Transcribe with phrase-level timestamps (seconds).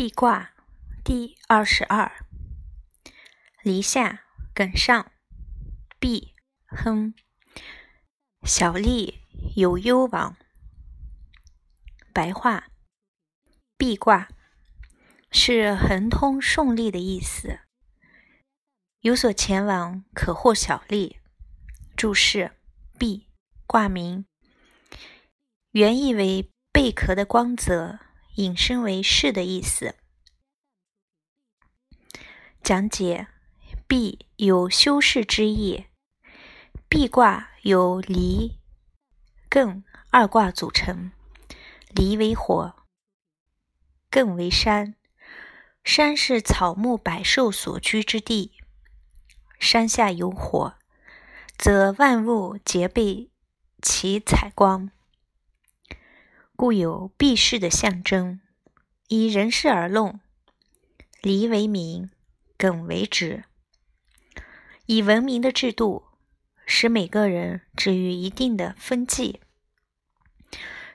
[0.00, 0.52] 壁挂
[1.04, 2.24] 第二十二，
[3.62, 4.22] 离下
[4.54, 5.12] 艮上，
[5.98, 6.32] 壁
[6.66, 7.12] 亨，
[8.44, 9.20] 小利
[9.56, 10.38] 有攸往。
[12.14, 12.68] 白话：
[13.76, 14.30] 壁挂
[15.30, 17.60] 是亨通顺利的意思，
[19.00, 21.18] 有所前往，可获小利。
[21.94, 22.52] 注释：
[22.98, 23.28] 壁
[23.66, 24.24] 挂名，
[25.72, 27.98] 原意为贝壳的光泽。
[28.40, 29.96] 引申为是的意思。
[32.62, 33.28] 讲解：
[33.86, 35.84] 必有修饰之意。
[36.88, 38.58] 毕卦由离、
[39.50, 41.12] 艮二卦组成。
[41.90, 42.76] 离为火，
[44.10, 44.94] 艮为山。
[45.84, 48.52] 山是草木百兽所居之地，
[49.58, 50.76] 山下有火，
[51.58, 53.30] 则万物皆被
[53.82, 54.90] 其采光。
[56.60, 58.38] 故有避世的象征，
[59.08, 60.20] 以人事而论，
[61.22, 62.10] 离为名，
[62.58, 63.44] 艮为止，
[64.84, 66.04] 以文明的制度
[66.66, 69.40] 使每个人置于一定的分际，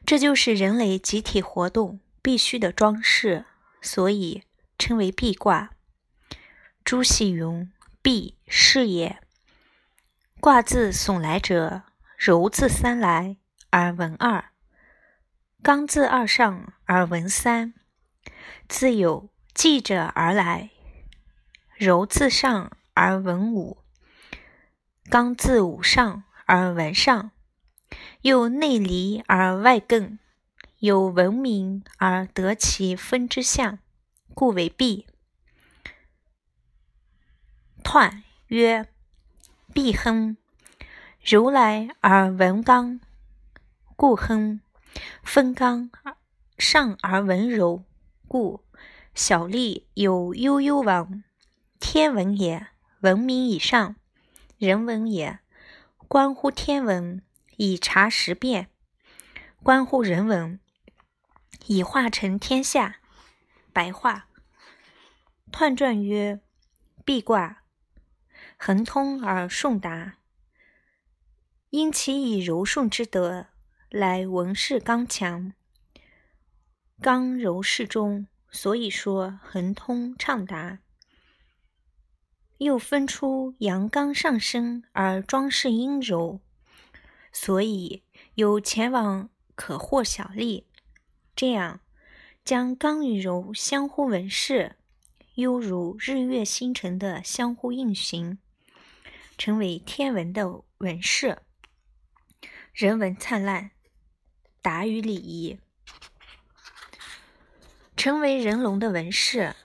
[0.06, 3.46] 这就是人类集体活动必须的装饰，
[3.82, 4.44] 所以
[4.78, 5.72] 称为壁卦。
[6.84, 9.20] 朱熹云：“壁，是也。
[10.40, 11.82] 卦字损来者，
[12.16, 13.38] 柔字三来
[13.72, 14.50] 而文二。”
[15.66, 17.74] 刚自二上而闻三，
[18.70, 20.70] 自有记者而来；
[21.76, 23.80] 柔自上而闻五，
[25.10, 27.32] 刚自五上而闻上，
[28.22, 30.20] 又内离而外艮，
[30.78, 33.80] 有文明而得其分之象，
[34.36, 35.08] 故为闭。
[37.84, 38.88] 彖曰：
[39.74, 40.38] 闭亨，
[41.24, 43.00] 柔来而闻刚，
[43.96, 44.62] 故亨。
[45.24, 45.90] 分刚
[46.58, 47.84] 上而文柔，
[48.28, 48.64] 故
[49.14, 51.24] 小利有悠悠往。
[51.80, 52.68] 天文也，
[53.02, 53.96] 文明以上；
[54.58, 55.40] 人文也，
[56.08, 57.22] 关乎天文
[57.58, 58.70] 以察时变，
[59.62, 60.60] 关乎人文
[61.68, 62.98] 以化成天下。
[63.72, 64.28] 白话：
[65.52, 66.40] 彖传曰：
[67.04, 67.64] 必卦，
[68.58, 70.16] 恒通而顺达，
[71.70, 73.48] 因其以柔顺之德。
[73.98, 75.54] 来文饰刚强，
[77.00, 80.80] 刚柔适中，所以说恒通畅达。
[82.58, 86.42] 又分出阳刚上升而装饰阴柔，
[87.32, 88.04] 所以
[88.34, 90.68] 有前往可获小利。
[91.34, 91.80] 这样
[92.44, 94.76] 将刚与柔相互文饰，
[95.36, 98.40] 犹如日月星辰的相互运行，
[99.38, 101.44] 成为天文的文饰，
[102.74, 103.72] 人文灿烂。
[104.66, 105.60] 达于礼仪，
[107.96, 109.56] 成为人龙的纹饰，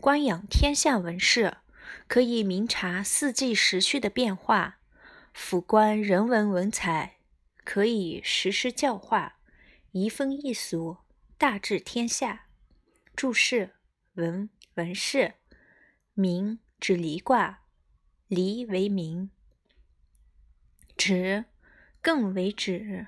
[0.00, 1.58] 观养天下纹饰，
[2.08, 4.78] 可以明察四季时序的变化；
[5.32, 7.18] 俯观人文文采，
[7.62, 9.36] 可以实施教化，
[9.92, 10.96] 移风易俗，
[11.38, 12.46] 大治天下。
[13.14, 13.76] 注释：
[14.14, 15.34] 文文士，
[16.14, 17.60] 明指离卦，
[18.26, 19.30] 离为明，
[20.96, 21.44] 止
[22.02, 23.06] 更为止。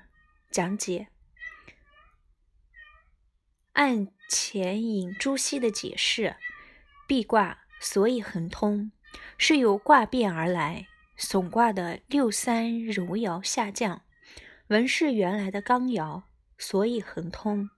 [0.49, 1.09] 讲解。
[3.73, 6.35] 按前引朱熹的解释，
[7.07, 8.91] 壁卦所以恒通，
[9.37, 14.03] 是由卦变而来，损卦的六三柔爻下降，
[14.67, 16.21] 文是原来的刚爻，
[16.57, 17.69] 所以恒通。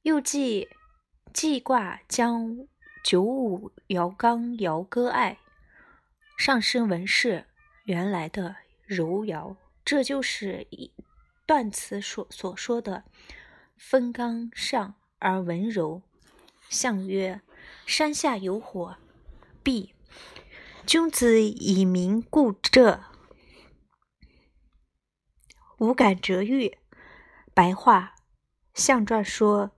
[0.00, 0.68] 又记
[1.34, 2.66] 记卦将
[3.04, 5.38] 九五爻刚爻割爱，
[6.38, 7.44] 上升文是
[7.84, 8.56] 原来的
[8.86, 9.54] 柔爻，
[9.84, 10.90] 这就是一
[11.44, 13.04] 段词所所说的。
[13.84, 16.02] 分刚上而文柔，
[16.70, 17.42] 象曰：
[17.84, 18.96] 山下有火，
[19.62, 19.92] 必
[20.86, 23.02] 君子以明故这。
[25.78, 26.78] 无感折玉。
[27.52, 28.14] 白话：
[28.72, 29.72] 象传说，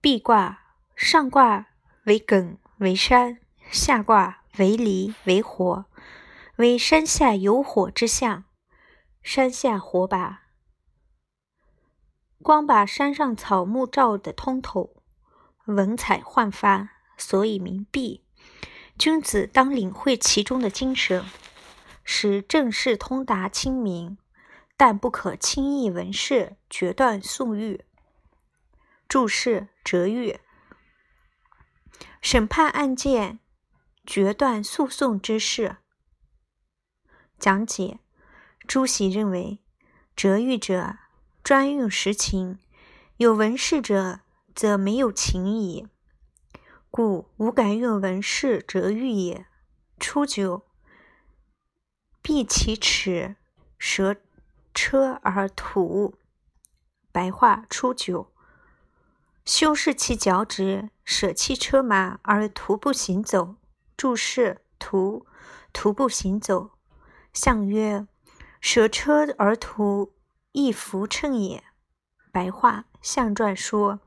[0.00, 1.66] 壁卦上卦
[2.04, 5.84] 为艮为山，下卦为离为火，
[6.56, 8.44] 为山下有火之象。
[9.22, 10.45] 山下火把。
[12.46, 15.02] 光把山上草木照得通透，
[15.64, 18.24] 文采焕发，所以名璧。
[18.96, 21.24] 君子当领会其中的精神，
[22.04, 24.16] 使政事通达清明，
[24.76, 27.84] 但不可轻易闻事，决断速欲。
[29.08, 30.38] 注释：折狱，
[32.22, 33.40] 审判案件、
[34.06, 35.78] 决断诉讼之事。
[37.40, 37.98] 讲解：
[38.68, 39.58] 朱熹认为，
[40.14, 40.98] 折狱者。
[41.46, 42.58] 专用实情，
[43.18, 44.18] 有文饰者，
[44.52, 45.86] 则没有情矣。
[46.90, 49.46] 故无敢用文饰者欲也。
[50.00, 50.66] 初九，
[52.20, 53.36] 闭其齿，
[53.78, 54.16] 舌
[54.74, 56.16] 车而吐。
[57.12, 58.32] 白话：初九，
[59.44, 63.54] 修饰其脚趾，舍弃车马而徒步行走。
[63.96, 65.24] 注释：徒，
[65.72, 66.72] 徒步行走。
[67.32, 68.04] 象曰：
[68.60, 70.12] 舍车而徒，
[70.56, 71.64] 亦弗乘也。
[72.32, 74.00] 白话：象传说，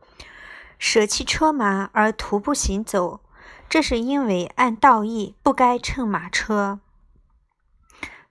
[0.80, 3.22] 舍弃车马而徒步行走，
[3.69, 6.80] 这是因为按道义不该乘马车。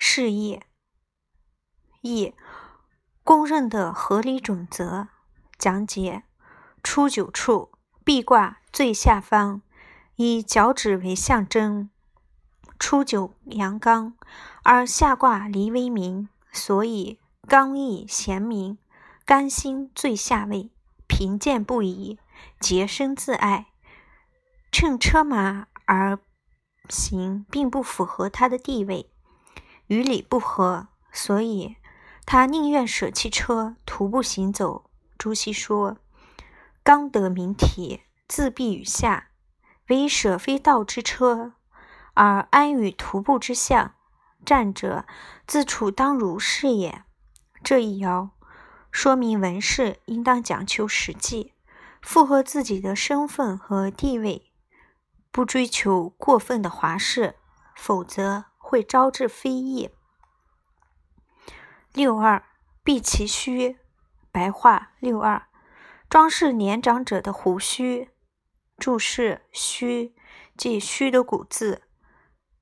[0.01, 0.61] 是义，
[2.01, 2.35] 义，
[3.23, 5.07] 公认的合理准则。
[5.57, 6.25] 讲解：
[6.83, 7.71] 初九处，
[8.03, 9.61] 壁挂最下方，
[10.17, 11.89] 以脚趾为象征。
[12.81, 14.17] 初九阳刚，
[14.65, 18.77] 而下卦离为明，所以刚毅贤明。
[19.25, 20.71] 甘心最下位，
[21.07, 22.19] 贫贱不移，
[22.61, 23.69] 洁身自爱。
[24.71, 26.19] 乘车马而
[26.91, 29.11] 行，并不符合他的地位，
[29.87, 31.77] 与理不合，所以
[32.27, 34.91] 他宁愿舍弃车，徒步行走。
[35.17, 35.97] 朱熹说
[36.85, 39.31] ：“刚得名体，自闭于下，
[39.89, 41.55] 唯舍非道之车，
[42.13, 43.95] 而安于徒步之象。
[44.45, 45.07] 战者
[45.47, 47.05] 自处当如是也。”
[47.63, 48.31] 这一爻。
[48.91, 51.53] 说明文士应当讲求实际，
[52.01, 54.51] 符合自己的身份和地位，
[55.31, 57.37] 不追求过分的华饰，
[57.77, 59.91] 否则会招致非议。
[61.93, 62.43] 六二，
[62.83, 63.79] 避其须。
[64.33, 65.49] 白话：六二，
[66.09, 68.11] 装饰年长者的胡须。
[68.79, 70.15] 注释：须，
[70.57, 71.83] 即须的古字，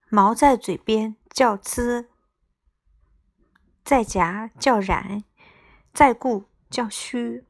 [0.09, 2.07] 毛在嘴边叫髭，
[3.87, 5.23] 在颊叫髯。
[5.95, 7.47] 在故叫虚。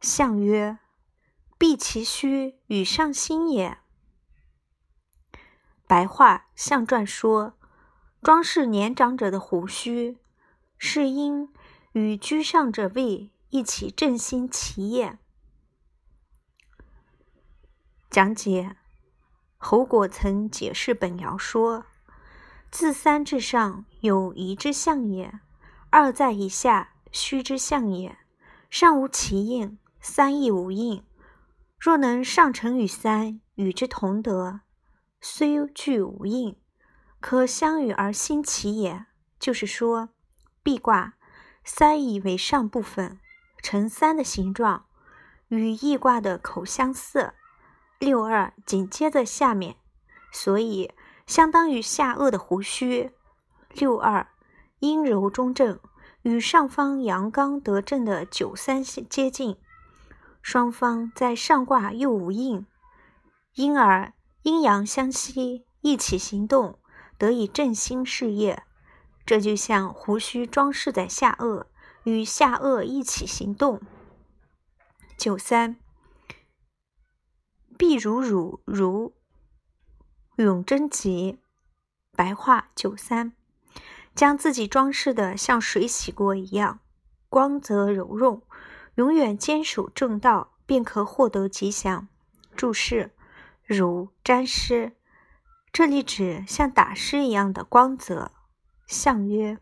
[0.00, 0.78] 象曰：
[1.58, 3.76] 必其虚，与上心也。
[5.86, 7.52] 白话象传说，
[8.22, 10.16] 装饰年长者的胡须，
[10.78, 11.52] 是因
[11.92, 15.18] 与居上者位一起振兴其业。
[18.08, 18.76] 讲解：
[19.58, 21.84] 侯果曾解释本爻说：
[22.70, 25.40] 自三至上有一之象也，
[25.90, 26.90] 二在以下。
[27.10, 28.18] 虚之象也，
[28.68, 31.02] 上无其应，三亦无应。
[31.78, 34.60] 若能上乘与三，与之同德，
[35.18, 36.54] 虽具无应，
[37.18, 39.06] 可相与而兴其也。
[39.40, 40.10] 就是说，
[40.62, 41.14] 壁卦
[41.64, 43.18] 三以为上部分，
[43.62, 44.84] 呈三的形状，
[45.48, 47.32] 与易卦的口相似。
[47.98, 49.76] 六二紧接在下面，
[50.30, 50.92] 所以
[51.28, 53.12] 相当于下颚的胡须。
[53.72, 54.26] 六二
[54.80, 55.78] 阴柔中正。
[56.22, 59.56] 与上方阳刚得正的九三接近，
[60.42, 62.66] 双方在上卦又无应，
[63.54, 66.80] 因而阴阳相吸，一起行动，
[67.16, 68.64] 得以振兴事业。
[69.24, 71.66] 这就像胡须装饰在下颚，
[72.02, 73.80] 与下颚一起行动。
[75.16, 75.78] 九三，
[77.78, 79.14] 必如汝如
[80.38, 81.40] 永贞吉，
[82.14, 83.32] 白话九三。
[84.14, 86.78] 将自己装饰的像水洗过一样，
[87.28, 88.40] 光泽柔润，
[88.94, 92.06] 永远坚守正道，便可获得吉祥。
[92.54, 93.10] 注释：
[93.64, 94.92] 如沾湿，
[95.72, 98.30] 这里指像打湿一样的光泽。
[98.86, 99.58] 象曰：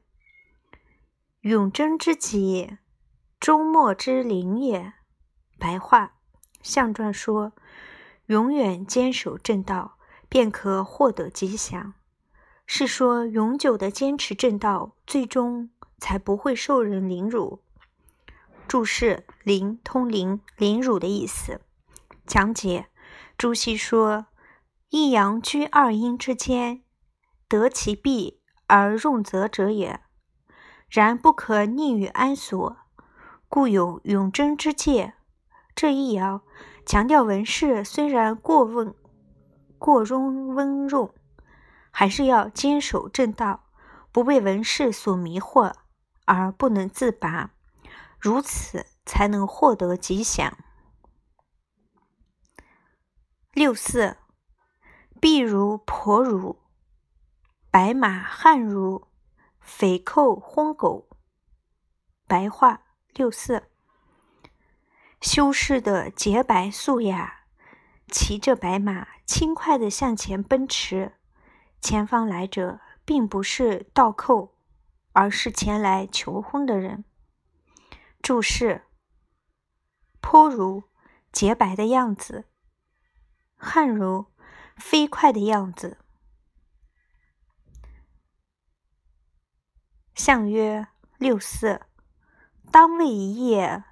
[1.41, 2.77] 永贞之吉，
[3.41, 4.93] 终末之灵也。
[5.59, 6.13] 白话：
[6.61, 7.53] 象传说，
[8.27, 9.96] 永远坚守正道，
[10.37, 11.95] 便可获得吉祥。
[12.67, 17.63] 是说，永久的坚持正道，最终才不会受人凌辱。
[18.69, 21.63] 注释：凌通凌，凌辱的意思。
[22.27, 22.89] 讲解：
[23.39, 24.27] 朱熹说，
[24.91, 26.83] 一阳居二阴之间，
[27.49, 30.01] 得其必而用则者也。
[30.91, 32.77] 然不可逆于安所，
[33.49, 35.15] 故有永贞之戒。
[35.75, 36.43] 这一爻
[36.85, 38.95] 强调文士虽然过问、
[39.79, 41.09] 过容温润。
[41.91, 43.65] 还是要坚守正道，
[44.13, 45.73] 不被文士所迷惑
[46.27, 47.53] 而不能自拔，
[48.21, 50.59] 如此才能获得吉祥。
[53.53, 54.19] 六四，
[55.19, 56.59] 婢如婆如，
[57.71, 59.09] 白马汉如，
[59.59, 61.09] 匪寇昏狗。
[62.27, 62.83] 白话
[63.15, 63.71] 六四，
[65.23, 67.36] 修饰的洁白素雅，
[68.09, 71.15] 骑着白马，轻快地向前奔驰。
[71.81, 74.57] 前方来者并不是盗寇，
[75.13, 77.05] 而是前来求婚的人。
[78.23, 78.83] 注释：
[80.21, 80.85] 颇如
[81.31, 82.47] 洁白的样子，
[83.57, 84.27] 汗如
[84.77, 85.99] 飞快的样子。
[90.15, 91.83] 相曰：六四，
[92.73, 93.85] 当谓一夜，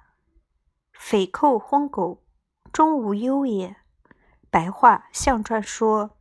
[0.91, 2.25] 匪寇昏狗，
[2.73, 3.77] 终无忧也。
[4.55, 6.15] 白话相传说：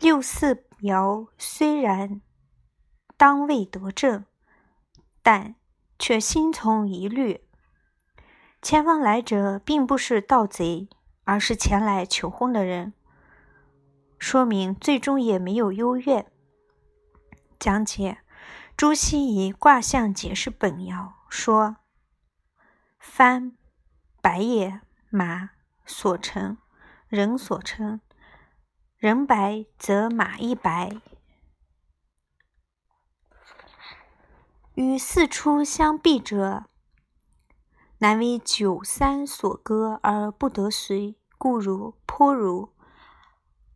[0.00, 2.20] 六四爻虽然
[3.16, 4.24] 当未得正，
[5.22, 5.54] 但
[5.96, 7.46] 却心存疑虑。
[8.60, 10.88] 前方来者并不是盗贼，
[11.22, 12.94] 而是前来求婚的人，
[14.18, 16.26] 说明最终也没有幽怨。
[17.60, 18.18] 讲解：
[18.76, 21.76] 朱熹以卦象解释本爻，说
[22.98, 23.56] ：“翻
[24.20, 25.50] 白也，马
[25.84, 26.58] 所成，
[27.08, 28.00] 人所称。
[28.96, 31.00] 人白则马亦白。
[34.74, 36.64] 与四出相避者。”
[37.98, 42.74] 乃为九三所割而不得遂，故如颇如。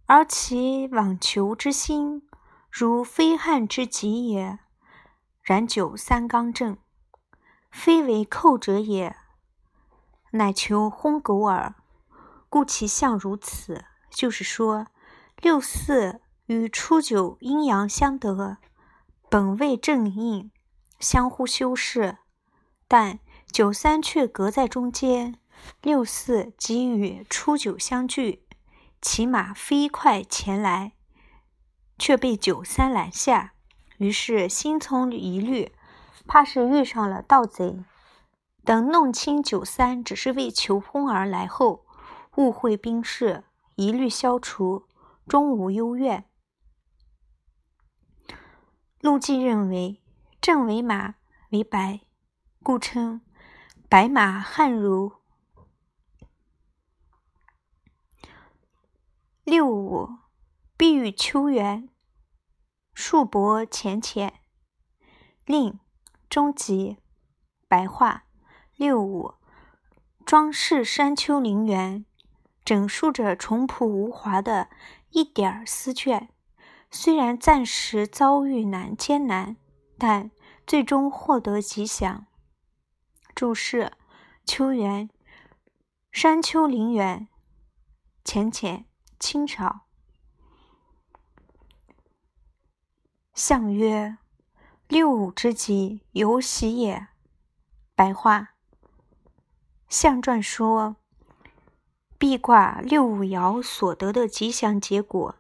[0.05, 2.29] 而其往求之心，
[2.71, 4.59] 如非汉之极也。
[5.43, 6.77] 然九三刚正，
[7.71, 9.17] 非为寇者也，
[10.33, 11.77] 乃求昏狗耳。
[12.51, 14.89] 故其象如此，就是说
[15.41, 18.59] 六四与初九阴阳相得，
[19.31, 20.51] 本位正应，
[20.99, 22.19] 相互修饰，
[22.87, 23.21] 但。
[23.53, 25.37] 九三却隔在中间，
[25.83, 28.47] 六四即与初九相聚，
[29.03, 30.93] 骑马飞快前来，
[31.99, 33.55] 却被九三拦下。
[33.99, 35.73] 于是心存疑虑，
[36.29, 37.83] 怕是遇上了盗贼。
[38.65, 41.85] 等弄清九三只是为求婚而来后，
[42.41, 43.45] 误会兵士，
[43.77, 44.89] 一律消除，
[45.29, 46.25] 终无忧怨。
[49.03, 50.01] 陆绩认为
[50.41, 51.17] 正为马
[51.51, 52.01] 为白，
[52.63, 53.21] 故称。
[53.91, 55.13] 白马汉如
[59.45, 60.09] 六五，
[60.79, 61.91] 碧玉秋园，
[62.95, 64.41] 树薄浅浅，
[65.45, 65.79] 令
[66.31, 66.97] 终极
[67.69, 68.25] 白话
[68.77, 69.35] 六五，
[70.25, 72.07] 装饰山丘陵园，
[72.71, 74.71] 整述着淳朴无华的
[75.11, 76.29] 一点丝绢。
[76.89, 79.57] 虽然暂时遭遇难艰难，
[79.99, 80.31] 但
[80.69, 82.29] 最终获得吉祥。
[83.35, 83.95] 注释：
[84.45, 85.11] 秋园，
[86.13, 87.27] 山丘陵园，
[88.25, 88.87] 浅浅，
[89.19, 89.81] 清朝。
[93.35, 94.19] 相曰：
[94.87, 97.09] 六五之吉，有喜也。
[97.97, 98.51] 白话：
[99.89, 100.95] 象传说，
[102.21, 105.37] 壁卦六五爻所得的吉祥结果，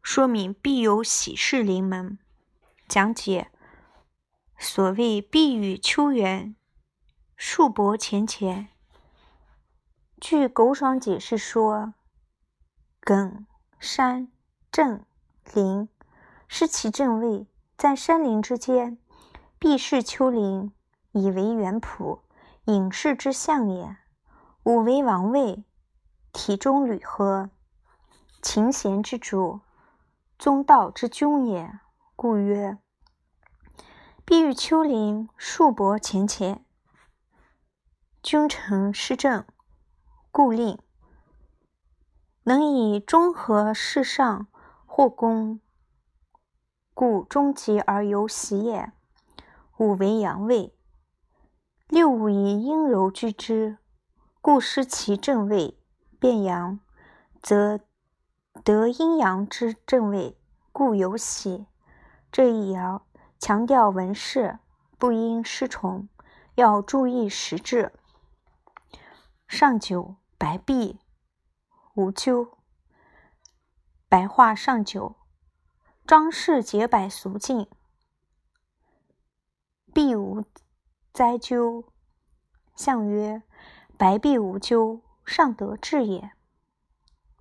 [0.00, 2.20] 说明必有喜事临门。
[2.86, 3.50] 讲解：
[4.56, 6.54] 所谓碧玉秋圆。
[7.36, 8.68] 树薄浅浅。
[10.20, 11.94] 据狗爽解释说，
[13.02, 13.46] 艮
[13.80, 14.28] 山
[14.70, 15.04] 正
[15.52, 15.88] 林
[16.46, 18.98] 是其正位，在山林之间，
[19.58, 20.72] 必是丘陵，
[21.10, 22.20] 以为原圃，
[22.66, 23.96] 隐士之象也。
[24.62, 25.64] 五为王位，
[26.34, 27.48] 体中履合，
[28.42, 29.60] 琴弦之主，
[30.36, 31.78] 宗道之君也，
[32.16, 32.76] 故曰：
[34.24, 36.64] 碧玉丘陵，树薄浅浅。
[38.20, 39.46] 君臣施政，
[40.32, 40.76] 故令
[42.42, 44.48] 能以中和事上，
[44.86, 45.60] 或功，
[46.92, 48.92] 故终极而有喜也。
[49.78, 50.74] 五为阳位，
[51.86, 53.78] 六五以阴柔居之，
[54.40, 55.78] 故失其正位，
[56.24, 56.80] 变阳，
[57.42, 57.80] 则
[58.64, 60.38] 得阴阳之正位，
[60.72, 61.66] 故有喜。
[62.32, 63.02] 这一爻
[63.38, 64.58] 强调文事，
[64.96, 66.08] 不应失宠，
[66.54, 67.92] 要注意实质。
[69.46, 70.98] 上九白璧
[71.92, 72.56] 无咎。
[74.08, 75.16] 白话上九，
[76.06, 77.68] 装饰洁白俗净，
[79.92, 80.42] 必无
[81.12, 81.84] 灾咎。
[82.74, 83.42] 象曰：
[83.98, 86.32] 白璧无咎，尚得志也。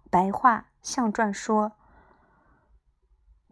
[0.10, 1.74] 白话象传说，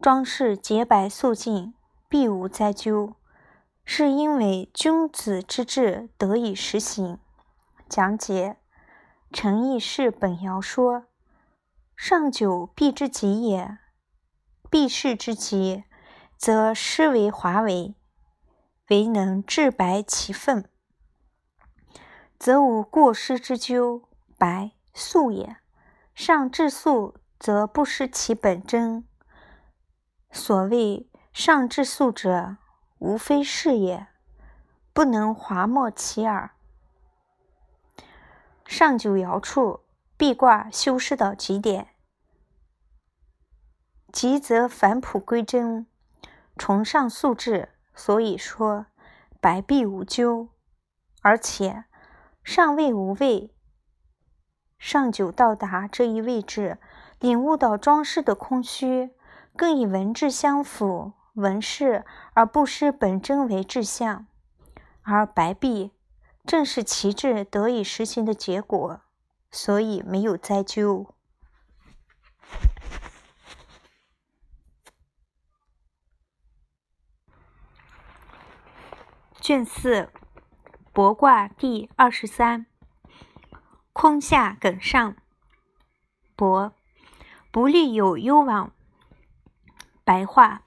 [0.00, 1.74] 装饰洁白素净，
[2.08, 3.14] 必无灾咎，
[3.84, 7.18] 是因为君子之志得以实行。
[7.88, 8.56] 讲解
[9.32, 11.04] 诚意是本爻说：
[11.96, 13.78] 上九必之极也，
[14.70, 15.84] 必是之极，
[16.36, 17.94] 则失为华为，
[18.88, 20.68] 唯能治白其分，
[22.38, 24.02] 则无过失之咎，
[24.42, 25.58] 白素也。
[26.16, 29.06] 上至素，则不失其本真。
[30.32, 32.56] 所谓上至素者，
[32.98, 34.08] 无非是也，
[34.92, 36.56] 不能华没其耳。
[38.66, 39.84] 上九爻处，
[40.16, 41.90] 必卦修饰到极点，
[44.12, 45.86] 急则返璞归真，
[46.58, 47.68] 崇尚素质。
[47.94, 48.86] 所以说，
[49.40, 50.48] 白璧无咎，
[51.20, 51.84] 而且
[52.42, 53.51] 上位无位，
[54.82, 56.76] 上九到达这一位置，
[57.20, 59.10] 领悟到装饰的空虚，
[59.54, 64.26] 更以文质相符，文饰而不失本真为志向，
[65.02, 65.92] 而白璧
[66.44, 69.02] 正是其志得以实行的结果，
[69.52, 71.14] 所以没有灾咎。
[79.40, 80.08] 卷四，
[80.92, 82.66] 博卦第二十三，
[83.92, 85.16] 空下梗上，
[86.34, 86.74] 博，
[87.50, 88.72] 不利有攸往。
[90.02, 90.62] 白话，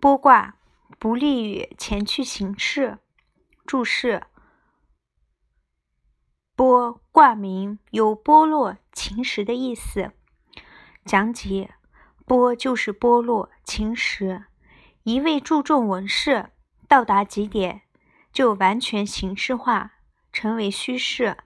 [0.00, 0.56] 剥卦
[0.98, 2.98] 不利于前去行事。
[3.64, 4.26] 注释：
[6.56, 10.12] 剥卦名有剥落、侵蚀的意思。
[11.04, 11.74] 讲解：
[12.26, 14.46] 剥就是剥落、侵蚀，
[15.04, 16.50] 一味注重纹饰。
[16.88, 17.82] 到达极点，
[18.32, 19.92] 就完全形式化，
[20.32, 21.36] 成为虚饰，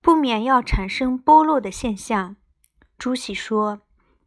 [0.00, 2.36] 不免要产生剥落的现象。
[2.98, 3.82] 朱熹说：“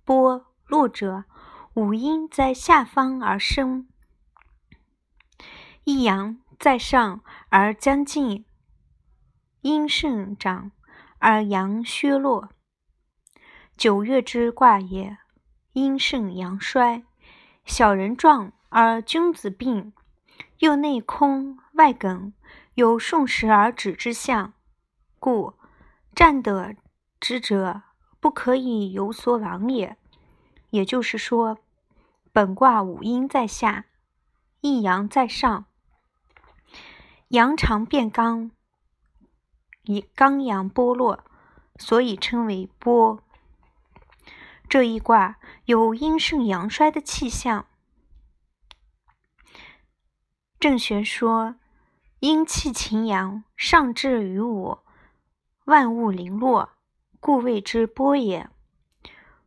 [0.06, 1.25] 剥落者，
[1.74, 3.88] 五阴在下方而生，
[5.84, 8.46] 一阳在上而将尽，
[9.62, 10.72] 阴盛长
[11.20, 12.50] 而阳削弱。
[13.75, 15.17] 九月之卦也，
[15.74, 17.03] 阴盛阳衰，
[17.65, 19.94] 小人壮。”而君子病，
[20.60, 22.34] 又内空外梗，
[22.78, 24.54] 有顺时而止之象，
[25.18, 25.56] 故
[26.14, 26.76] 占得
[27.20, 27.82] 之者
[28.20, 29.98] 不可以有所往也。
[30.70, 31.58] 也就是说，
[32.32, 33.86] 本卦五阴在下，
[34.62, 35.66] 一阳在上，
[37.30, 38.52] 阳常变刚，
[39.86, 41.24] 以刚阳剥落，
[41.78, 43.20] 所以称为剥。
[44.70, 47.66] 这一卦有阴盛阳衰的气象。
[50.60, 51.56] 郑玄说
[52.19, 54.84] ：“阴气晴阳，上至于我，
[55.65, 56.71] 万物零落，
[57.19, 58.49] 故谓之波也。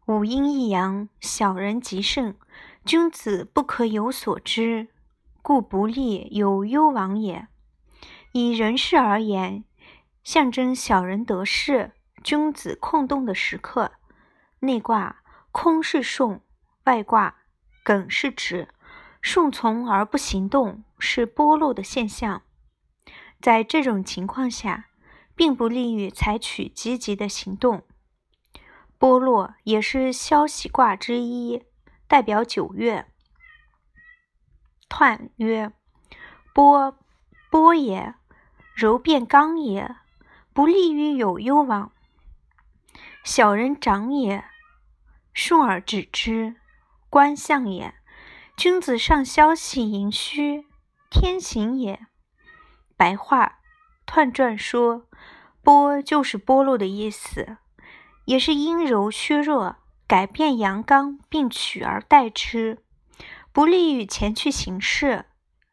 [0.06, 2.36] 五阴一阳，小人极盛，
[2.84, 4.86] 君子不可有所知，
[5.42, 7.48] 故不利有攸往也。
[8.30, 9.64] 以人事而言，
[10.22, 11.90] 象征小人得势，
[12.22, 13.90] 君子空洞的时刻。
[14.60, 16.40] 内卦空是顺，
[16.84, 17.34] 外卦
[17.84, 18.68] 艮是止。”
[19.20, 22.42] 顺从而不行动是剥落的现象，
[23.40, 24.86] 在这种情况下，
[25.34, 27.84] 并不利于采取积极的行动。
[28.98, 31.62] 剥落也是消息卦之一，
[32.06, 33.06] 代表九月。
[34.90, 35.72] 彖曰：
[36.52, 36.94] 剥，
[37.50, 38.14] 剥也，
[38.74, 39.96] 柔变刚也，
[40.52, 41.92] 不利于有攸往。
[43.24, 44.44] 小人长也，
[45.32, 46.56] 顺而止之，
[47.08, 47.94] 观象也。
[48.56, 50.66] 君子上消息盈虚，
[51.08, 52.06] 天行也。
[53.00, 53.60] 白话，
[54.06, 55.08] 彖传说，
[55.64, 57.56] 剥就是剥落的意思，
[58.26, 62.84] 也是阴柔削弱，改变阳刚，并取而代之，
[63.52, 65.24] 不利于前去行事。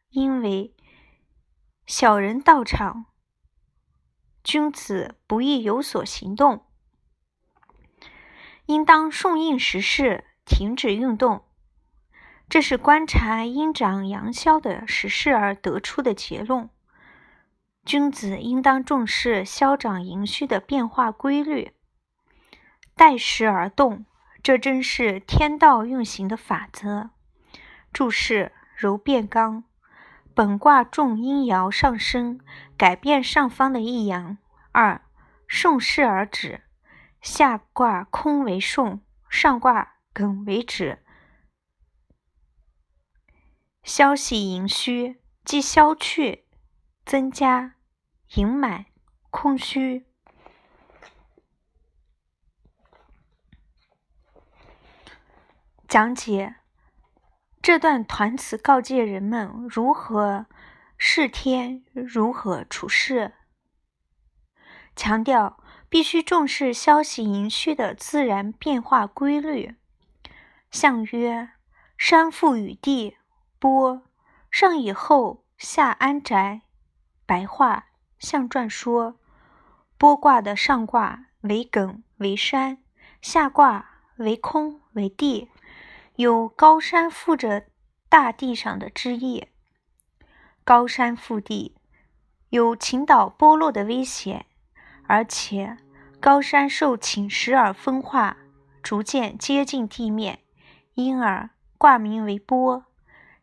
[0.08, 0.74] 因为
[1.84, 3.04] 小人到场，
[4.42, 6.64] 君子不易有所行动，
[8.64, 11.44] 应当顺应时势，停止运动。
[12.48, 16.70] 这是观察阴长阳消的时势而得出的结论。
[17.88, 21.72] 君子应当重视消长盈虚的变化规律，
[22.94, 24.04] 待时而动，
[24.42, 27.08] 这正是天道运行的法则。
[27.90, 29.64] 注释：柔变刚，
[30.34, 32.38] 本卦重阴爻上升，
[32.76, 34.36] 改变上方的一阳。
[34.72, 35.00] 二
[35.46, 36.64] 顺势而止，
[37.22, 40.98] 下卦空为顺，上卦艮为止。
[43.82, 46.44] 消息盈虚，即消去、
[47.06, 47.76] 增加、
[48.34, 48.86] 盈满、
[49.30, 50.06] 空虚。
[55.86, 56.56] 讲解
[57.62, 60.46] 这段团词，告诫人们如何
[60.96, 63.32] 视天，如何处事，
[64.94, 69.76] 强调必须重视消息盈虚的自然变化规律。
[70.70, 71.50] 象曰：
[71.96, 73.16] 山覆雨地。
[73.60, 74.02] 剥
[74.52, 76.62] 上以后，下安宅。
[77.26, 77.87] 白话
[78.18, 79.16] 象传说：
[79.98, 82.78] 剥卦的上卦为艮为山，
[83.22, 85.48] 下卦为空为地，
[86.16, 87.66] 有高山覆着
[88.08, 89.48] 大地上的枝叶。
[90.64, 91.76] 高山覆地，
[92.50, 94.46] 有倾倒剥落的危险，
[95.06, 95.78] 而且
[96.20, 98.36] 高山受侵蚀而分化，
[98.82, 100.40] 逐渐接近地面，
[100.94, 102.84] 因而卦名为波。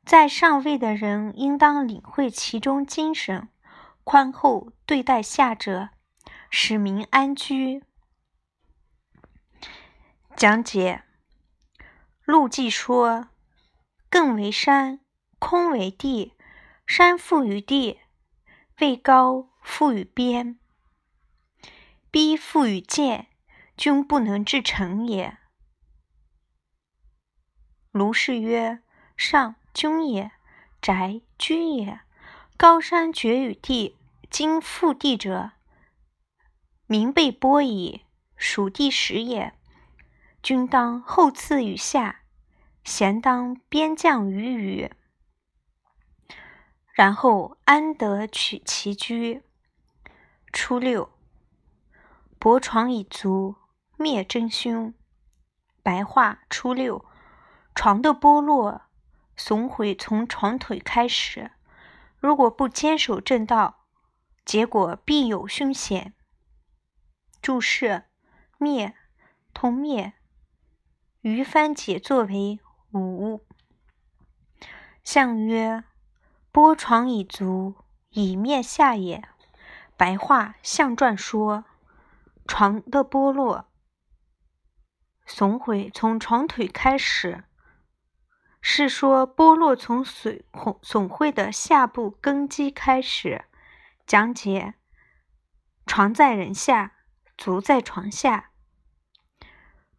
[0.05, 3.47] 在上位的人应当领会其中精神，
[4.05, 5.89] 宽厚对待下者，
[6.49, 7.83] 使民安居。
[10.37, 11.03] 讲解：
[12.23, 13.29] 陆记说
[14.09, 15.01] ：“艮为山，
[15.39, 16.33] 空为地，
[16.87, 17.99] 山覆于地。”
[18.79, 20.59] 位高复与边，
[22.11, 23.27] 逼复与见，
[23.77, 25.37] 均不能至诚也。
[27.91, 28.83] 卢氏曰：
[29.15, 30.31] 上君也，
[30.81, 32.04] 宅居也。
[32.57, 33.97] 高山绝与地，
[34.29, 35.51] 今覆地者，
[36.87, 38.05] 民被剥矣，
[38.37, 39.53] 属地始也。
[40.41, 42.21] 君当后赐于下，
[42.85, 44.91] 贤当边将于宇。
[46.93, 49.43] 然后安得取其居？
[50.53, 51.11] 初六，
[52.39, 53.55] 薄床以足，
[53.97, 54.93] 灭真凶。
[55.83, 57.03] 白话：初六，
[57.75, 58.83] 床的剥落、
[59.35, 61.51] 损毁从床腿开始，
[62.25, 63.85] 如果不坚守正道，
[64.43, 66.15] 结果必有凶险。
[67.39, 68.05] 注释：
[68.57, 68.95] 灭，
[69.53, 70.13] 同灭。
[71.21, 72.59] 余番解作为
[72.93, 73.45] 五。
[75.03, 75.83] 相曰。
[76.51, 77.75] 剥床以足，
[78.09, 79.27] 以灭下也。
[79.95, 81.65] 白话象传说，
[82.47, 83.67] 床的剥落、
[85.25, 87.43] 损毁从床腿开始，
[88.67, 90.43] 是说剥落从损
[90.81, 93.45] 损毁的下部根基开始。
[94.07, 94.73] 讲解：
[95.85, 96.93] 床在人下，
[97.37, 98.49] 足在床下。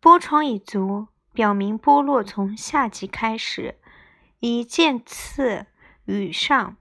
[0.02, 3.78] 剥床以足，表明剥落从下级开始，
[4.40, 5.66] 以剑刺。
[6.06, 6.76] 与上，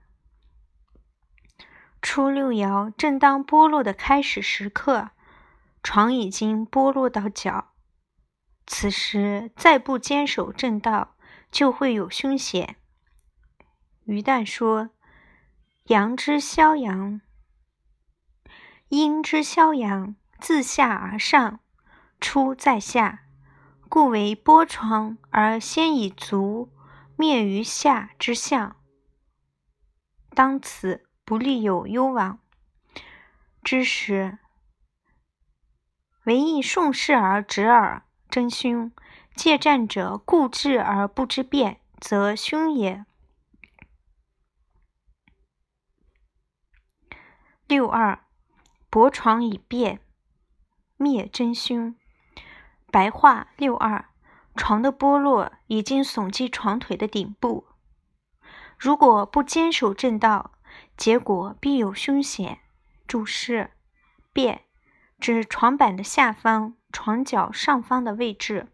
[2.02, 5.10] 初六爻正当剥落的开始时刻，
[5.84, 7.72] 床已经剥落到脚。
[8.66, 11.15] 此时再不坚守正道，
[11.56, 12.76] 就会有凶险。
[14.04, 14.90] 于旦说
[15.88, 17.22] ：“阳之消阳，
[18.88, 21.60] 阴之消阳，自下而上，
[22.20, 23.22] 出在下，
[23.88, 26.70] 故为波床而先以足
[27.16, 28.76] 灭于下之象。”
[30.36, 32.38] 当此不利有攸往
[33.64, 34.36] 之时，
[36.24, 38.92] 唯以顺势而直耳，真凶。
[39.36, 43.04] 借战者固志而不知变，则凶也。
[47.68, 48.24] 六二，
[48.88, 50.00] 薄床以变，
[50.96, 51.94] 灭真凶。
[52.90, 54.06] 白话：六二，
[54.56, 57.66] 床的剥落已经耸击床腿的顶部。
[58.78, 60.52] 如果不坚守正道，
[60.96, 62.60] 结果必有凶险。
[63.06, 63.72] 注释：
[64.32, 64.64] 变，
[65.20, 68.68] 指床板的下方、床脚上方的位置。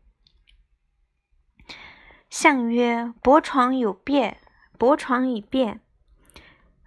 [2.35, 4.39] 象曰：薄床有变，
[4.79, 5.83] 薄床以变，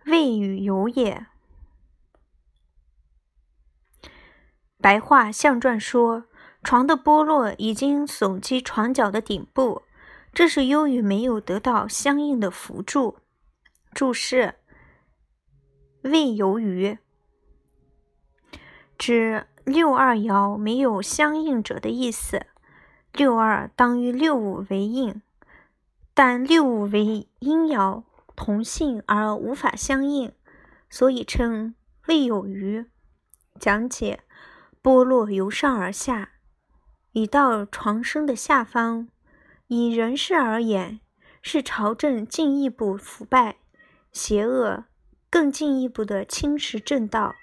[0.04, 1.28] 未与有也。
[4.82, 6.26] 白话象传说，
[6.64, 9.84] 床的剥落已经耸击床脚的顶部。
[10.34, 13.20] 这是由于没有得到相应的辅助。
[13.94, 14.56] 注释：
[16.02, 16.98] 未由于
[18.98, 22.48] 指六二爻没有相应者的意思。
[23.14, 25.22] 六二当与六五为应，
[26.17, 28.06] 但六五为阴爻，
[28.38, 30.32] 同性而无法相应，
[30.89, 31.75] 所以称
[32.08, 32.86] 未有余。
[33.60, 34.23] 讲解：
[34.82, 36.32] 剥落由上而下，
[37.12, 39.10] 已到床身的下方。
[39.67, 41.01] 以人事而言，
[41.41, 43.58] 是朝政进一步腐败、
[44.13, 44.86] 邪恶，
[45.30, 47.36] 更进一步的侵蚀正道，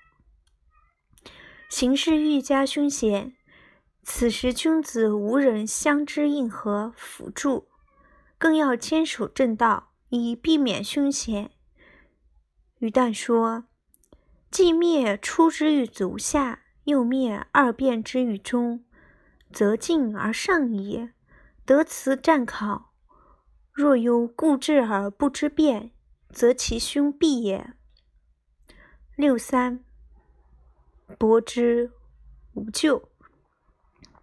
[1.68, 3.36] 形势愈加凶险。
[4.02, 7.68] 此时君子无人相知应和辅助，
[8.42, 11.52] 更要坚守正道，以避免凶险。
[12.80, 13.66] 于旦说
[14.50, 18.84] ：“既灭出之于足下，又灭二变之于中，
[19.52, 21.10] 则进而上矣。”
[21.64, 22.92] 得此战考，
[23.70, 25.92] 若有固志而不知变，
[26.30, 27.74] 则其凶必也。
[29.14, 29.84] 六三，
[31.16, 31.92] 薄之
[32.54, 33.08] 无咎。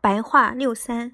[0.02, 1.14] 白话六三，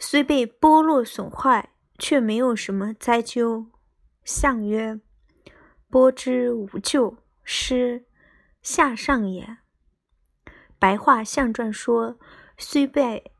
[0.00, 1.70] 虽被剥落损坏，
[2.04, 3.64] 却没有什么灾咎。
[4.24, 5.00] 象曰：
[5.90, 8.04] 剥之无咎，失
[8.60, 9.56] 下上也。
[10.78, 12.18] 白话象传说，
[12.58, 13.32] 虽被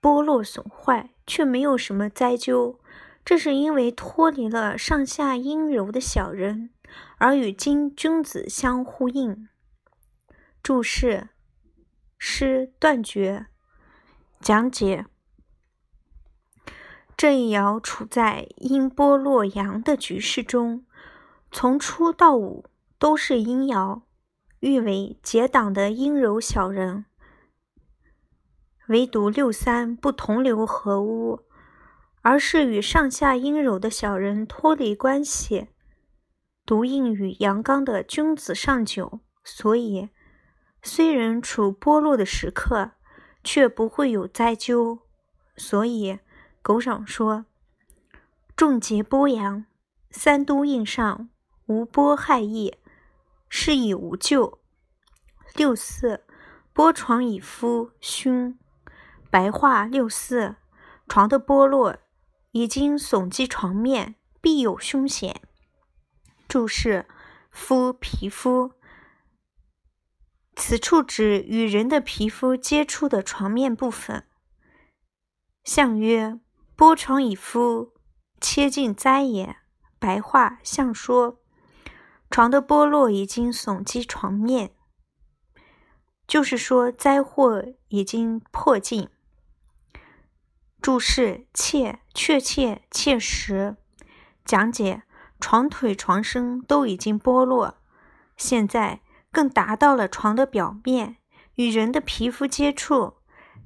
[0.00, 1.10] 剥落损坏。
[1.26, 2.80] 却没有什么灾咎，
[3.22, 6.70] 这是因为脱离了上下阴柔的小人，
[7.18, 9.46] 而与今君子相呼应。
[10.62, 11.28] 注释：
[12.16, 13.48] 诗断绝。
[14.40, 15.04] 讲解：
[17.18, 20.86] 这一爻处在阴波洛阳的局势中，
[21.50, 24.02] 从初到五都是阴爻，
[24.60, 27.06] 誉为结党的阴柔小人。
[28.86, 31.40] 唯独六三不同流合污，
[32.22, 35.66] 而是与上下阴柔的小人脱离关系，
[36.64, 40.10] 独应与阳刚的君子上九，所以
[40.84, 42.92] 虽人处剥落的时刻，
[43.42, 45.00] 却不会有灾咎。
[45.56, 46.20] 所以
[46.62, 47.46] 狗赏说
[48.54, 49.64] ：“众节剥阳，
[50.10, 51.30] 三都应上，
[51.66, 52.74] 无剥害意，
[53.48, 54.58] 是以无咎。”
[55.54, 56.26] 六四
[56.74, 58.58] 剥床以夫凶。
[59.30, 60.56] 白话六四，
[61.08, 61.98] 床的剥落
[62.52, 65.42] 已经耸击床面，必有凶险。
[66.46, 67.06] 注释：
[67.50, 68.72] 夫皮肤，
[70.56, 74.24] 此处指与人的皮肤接触的床面部分。
[75.64, 76.40] 象曰：
[76.78, 77.92] 剥床以夫，
[78.40, 79.56] 切尽灾也。
[79.98, 81.40] 白话象说，
[82.30, 84.70] 床的剥落已经耸击床面，
[86.28, 89.08] 就是说灾祸已经迫近。
[90.80, 93.76] 注释：切，确切，切实。
[94.44, 95.02] 讲解：
[95.40, 97.78] 床腿、床身都已经剥落，
[98.36, 99.00] 现在
[99.32, 101.16] 更达到了床的表面，
[101.56, 103.14] 与人的皮肤接触，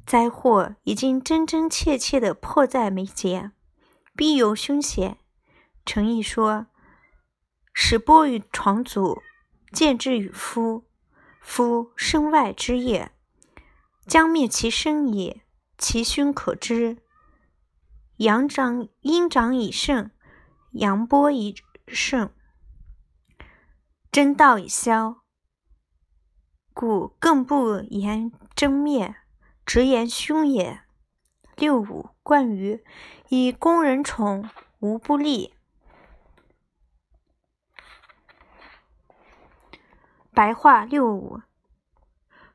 [0.06, 3.52] 灾祸已经真真切切的迫在眉睫，
[4.14, 5.18] 必有凶险。
[5.84, 6.66] 诚意说：
[7.72, 9.22] 使播于床足，
[9.72, 10.84] 见之于夫，
[11.40, 13.12] 夫身外之业，
[14.06, 15.42] 将灭其身也。
[15.78, 16.98] 其凶可知，
[18.18, 20.12] 阳长阴长以盛，
[20.74, 21.56] 阳波以
[21.88, 22.30] 盛，
[24.12, 25.22] 真道已消，
[26.72, 29.16] 故更不言真灭，
[29.64, 30.80] 直言凶也。
[31.56, 32.82] 六五冠于
[33.28, 34.48] 以宫人宠，
[34.80, 35.54] 无不利。
[40.34, 41.42] 白话六五，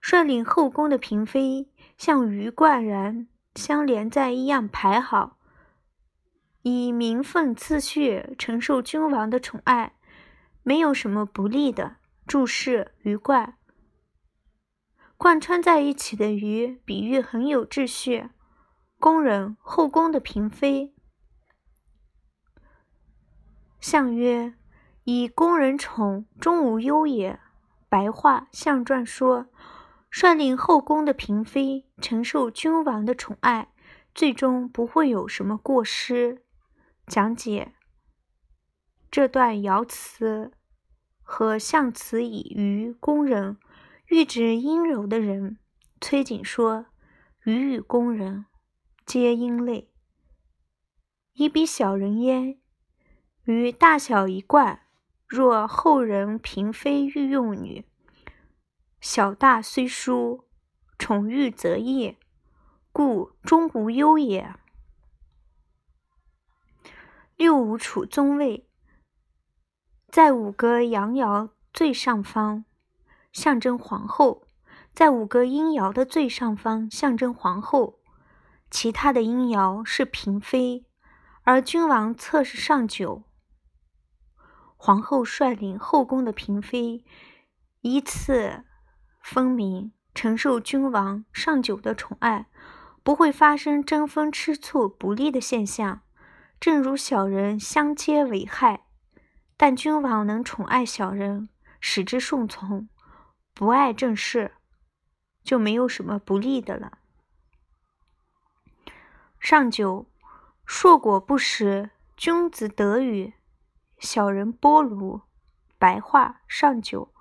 [0.02, 1.70] 率领后宫的嫔妃。
[1.98, 5.39] 像鱼贯然相连在一样排好，
[6.62, 9.96] 以名分次序承受君王的宠爱，
[10.62, 11.96] 没有什么不利的。
[12.28, 13.58] 注释：鱼贯，
[15.17, 18.30] 贯穿在一起的鱼，比喻很有秩序。
[18.99, 20.93] 宫人，后宫的嫔妃。
[23.80, 24.53] 相曰：
[25.03, 27.39] 以宫人宠，终无忧也。
[27.89, 29.47] 白话相传说。
[30.10, 33.73] 率领后宫的嫔妃承受君王的宠爱，
[34.15, 36.43] 最终不会有什么过失。
[37.06, 37.73] 讲解
[39.12, 40.51] 这段爻辞
[41.21, 43.58] 和象辞以鱼宫人，
[44.08, 45.60] 欲指阴柔的人。
[46.00, 46.86] 崔瑾说
[47.43, 48.46] ：“鱼与宫人，
[49.06, 49.89] 皆阴类，
[51.34, 52.60] 以比小人焉。
[53.43, 54.82] 于大小一贯，
[55.26, 57.86] 若后人嫔妃御用女。”
[59.02, 60.46] 小大虽殊，
[60.98, 62.17] 宠遇则异，
[62.91, 64.54] 故终无忧也。
[67.36, 68.67] 六五处宗位，
[70.08, 72.65] 在五个阳爻最上方，
[73.38, 74.47] 象征皇后；
[74.95, 78.00] 在五个阴爻的最上方，象征皇后。
[78.71, 80.88] 其他的阴爻是嫔妃，
[81.43, 83.21] 而君王侧是上九。
[84.76, 87.06] 皇后率领后宫的嫔妃，
[87.82, 88.63] 依次。
[89.21, 92.47] 分明承受君王上九的宠爱，
[93.04, 96.02] 不会发生争风吃醋不利的现象。
[96.60, 98.88] 正如小人相接为害，
[99.56, 102.89] 但君王能宠爱小人，使之顺从，
[103.58, 104.52] 不爱正事，
[105.43, 107.00] 就没有什么不利的了。
[109.39, 110.06] 上九，
[110.63, 113.34] 硕果不食，君子得与，
[113.98, 115.24] 小人剥庐。
[115.80, 117.12] 白话上九。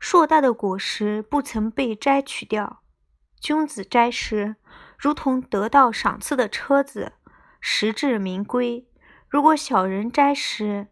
[0.00, 2.82] 硕大的果实不曾被摘取掉，
[3.38, 4.56] 君子摘时
[4.98, 7.12] 如同得到赏赐的车子，
[7.60, 8.86] 实至名归；
[9.28, 10.88] 如果小人摘时，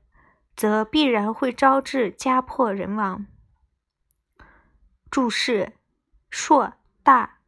[0.55, 3.25] 则必然会招致家破人亡。
[5.11, 5.73] 注释：
[6.31, 7.38] 硕大，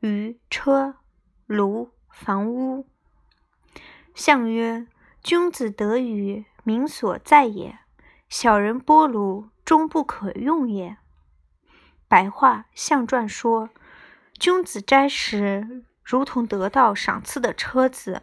[0.00, 0.96] 于车
[1.46, 2.86] 庐房屋。
[4.14, 4.86] 象曰：
[5.22, 7.80] 君子得与，民所在也；
[8.28, 9.50] 小人剥庐。
[9.70, 10.96] 终不可用也。
[12.08, 13.70] 白话象传说，
[14.36, 18.22] 君子摘时如同得到赏赐的车子，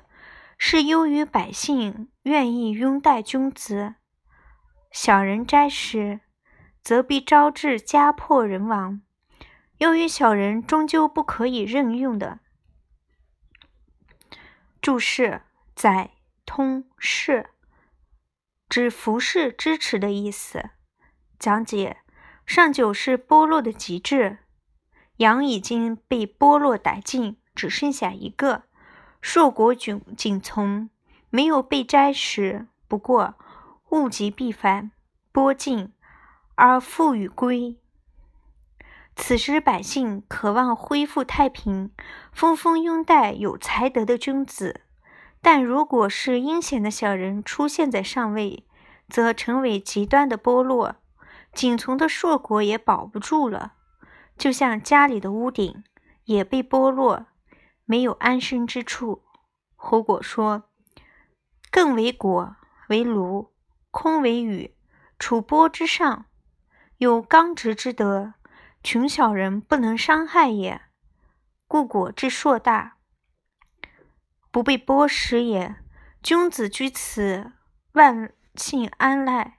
[0.57, 3.95] 是由于百姓愿意拥戴君子。
[4.91, 6.19] 小人斋时，
[6.87, 9.01] 则必招致家破人亡。
[9.79, 12.39] 由于小人终究不可以任用的。
[14.81, 15.41] 注释：
[15.75, 16.11] 载、
[16.45, 17.49] 通、事，
[18.69, 20.69] 指服侍、支持的意思。
[21.37, 21.97] 讲解：
[22.45, 24.37] 上九是剥落的极致，
[25.17, 28.63] 羊已经被剥落殆尽，只剩下一个。
[29.19, 30.89] 硕果仅仅从，
[31.29, 33.35] 没有被摘时，不过
[33.89, 34.93] 物极必反，
[35.33, 35.91] 剥尽
[36.57, 37.77] 而复与归。
[39.15, 41.91] 此时，百姓渴望恢复太平，
[42.31, 44.81] 纷纷拥戴有才德的君子。
[45.39, 48.65] 但如果是阴险的小人出现在上位，
[49.07, 50.95] 则成为极端的剥落，
[51.53, 53.73] 仅存的硕果也保不住了。
[54.35, 55.83] 就像家里的屋顶
[56.25, 57.27] 也被剥落，
[57.85, 59.23] 没有安身之处。
[59.75, 60.63] 侯果说
[61.69, 62.55] ：“更为果
[62.89, 63.49] 为庐，
[63.91, 64.75] 空为宇，
[65.19, 66.25] 处波之上，
[66.97, 68.33] 有刚直之德。”
[68.83, 70.83] 穷小人不能伤害也，
[71.67, 72.97] 故果之硕大，
[74.49, 75.75] 不被剥食也。
[76.23, 77.51] 君子居此，
[77.93, 79.57] 万幸安赖。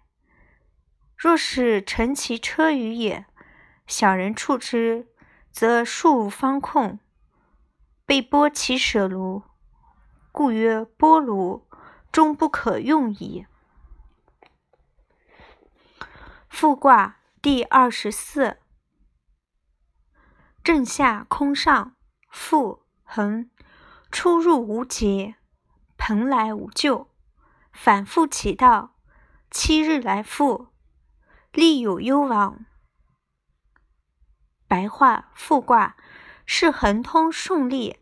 [1.14, 3.26] 若是乘其车舆也，
[3.86, 5.08] 小人触之，
[5.50, 6.98] 则树无方控，
[8.06, 9.42] 被剥其舍庐，
[10.32, 11.64] 故曰剥庐，
[12.10, 13.46] 终不可用矣。
[16.48, 18.58] 复卦第二十四。
[20.64, 21.94] 正下空上，
[22.30, 23.48] 复横，
[24.10, 25.36] 出入无节，
[25.96, 27.10] 蓬莱无咎，
[27.72, 28.96] 反复其道，
[29.52, 30.70] 七日来复，
[31.52, 32.66] 利有攸往。
[34.66, 35.96] 白话复卦
[36.44, 38.00] 是横通顺利，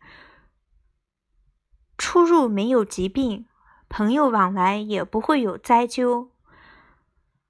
[1.99, 3.46] 出入没有疾病，
[3.90, 6.31] 朋友往来也不会有灾咎，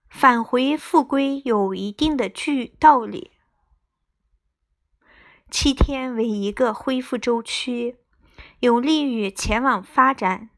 [0.09, 3.33] 返回复归有一定的具道理。
[5.51, 7.97] 七天为一个恢复周期，
[8.61, 10.51] 有利于前往发展。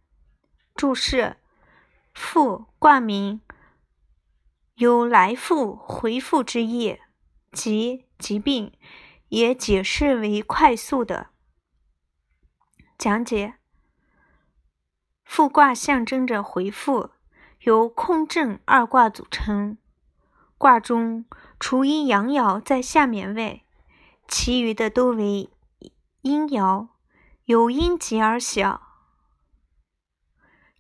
[0.75, 1.37] 注释：
[2.15, 3.41] 复卦名，
[4.77, 6.99] 有来复、回复之意，
[7.53, 8.73] 即疾病，
[9.29, 11.31] 也解释为快速的。
[12.97, 13.55] 讲解：
[15.25, 17.11] 复卦象征着回复，
[17.69, 19.77] 由空正二卦组成。
[20.57, 21.27] 卦中
[21.61, 23.61] 除一阳爻在下面外，
[24.27, 25.51] 其余的都为
[26.23, 26.89] 阴爻，
[27.45, 28.81] 有阴极而小，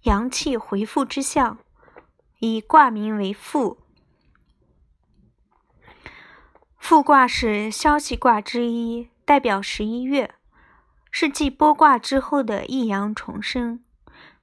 [0.04, 1.58] 阳气回复之象，
[2.38, 3.76] 以卦名为复。
[6.78, 10.36] 复卦是消息卦之一，代表十一月，
[11.10, 13.84] 是继剥卦之后的一阳重生，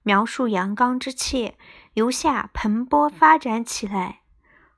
[0.04, 1.56] 描述阳刚之气
[1.96, 4.22] 由下蓬勃发展起来。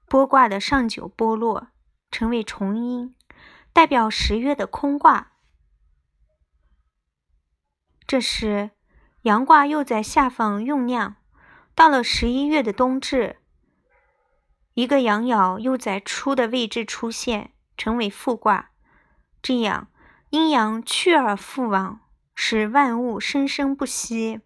[0.07, 1.67] 剥卦的上九剥落，
[2.09, 3.13] 成为重阴。
[3.73, 5.33] 代表十月的空卦，
[8.07, 8.71] 这时
[9.23, 11.17] 阳卦又在下方酝酿。
[11.75, 13.37] 到了十一月的冬至，
[14.73, 18.71] 一个阳爻又在初的位置出现，成为复卦。
[19.43, 19.89] 这样
[20.31, 21.99] 阴阳去而复往，
[22.33, 24.41] 使万物生生不息，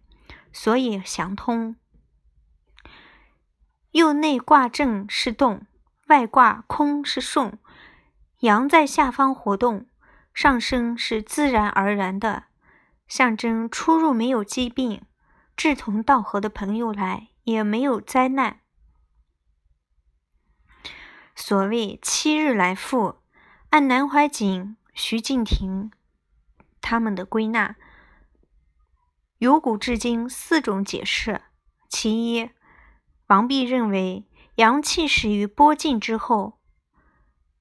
[0.52, 1.76] 所以相通。
[3.92, 5.66] 右内卦正是动，
[6.08, 7.58] 外卦空是顺。
[8.40, 9.86] 阳在下方活动，
[10.32, 12.44] 上升是自然而然的，
[13.06, 15.02] 象征出入没有疾病，
[15.54, 18.60] 志同道合的朋友来也没有灾难。
[21.36, 23.16] 所谓七日来复，
[23.70, 25.90] 按南怀瑾、徐敬亭
[26.80, 27.76] 他们的归纳，
[29.36, 31.42] 由古至今四种解释。
[31.88, 32.50] 其一，
[33.28, 36.58] 王弼认为阳气始于播尽之后。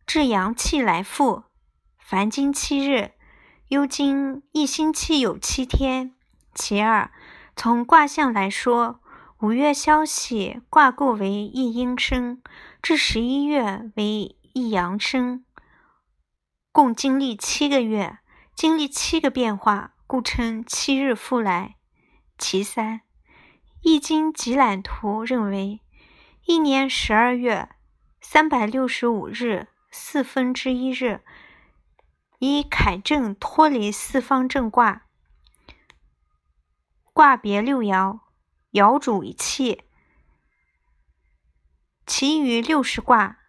[0.05, 1.43] 至阳气来复，
[1.97, 3.11] 凡经七日，
[3.69, 6.13] 幽经一星期有七天。
[6.53, 7.11] 其二，
[7.55, 8.99] 从卦象来说，
[9.39, 12.41] 五月消息卦构为一阴生，
[12.81, 15.45] 至十一月为一阳生，
[16.73, 18.17] 共经历七个月，
[18.53, 21.77] 经历七个变化，故称七日复来。
[22.37, 22.97] 其三，
[23.81, 25.81] 《易经集览图》认为，
[26.45, 27.69] 一年十二月
[28.21, 29.67] 三百六十五日。
[29.93, 31.19] 四分之一日，
[32.39, 35.03] 以凯正脱离四方正卦，
[37.11, 38.21] 卦别六爻，
[38.71, 39.83] 爻主一气。
[42.05, 43.39] 其余六十卦，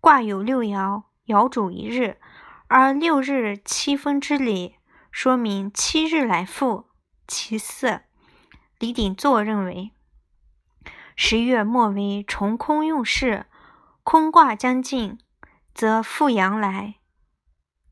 [0.00, 2.18] 卦有六爻，爻主一日，
[2.68, 4.76] 而六日七分之理，
[5.10, 6.88] 说明七日来复。
[7.28, 8.04] 其四，
[8.80, 9.92] 李鼎作认为，
[11.14, 13.44] 十月末为重空用事，
[14.02, 15.18] 空卦将尽，
[15.74, 16.94] 则复阳来。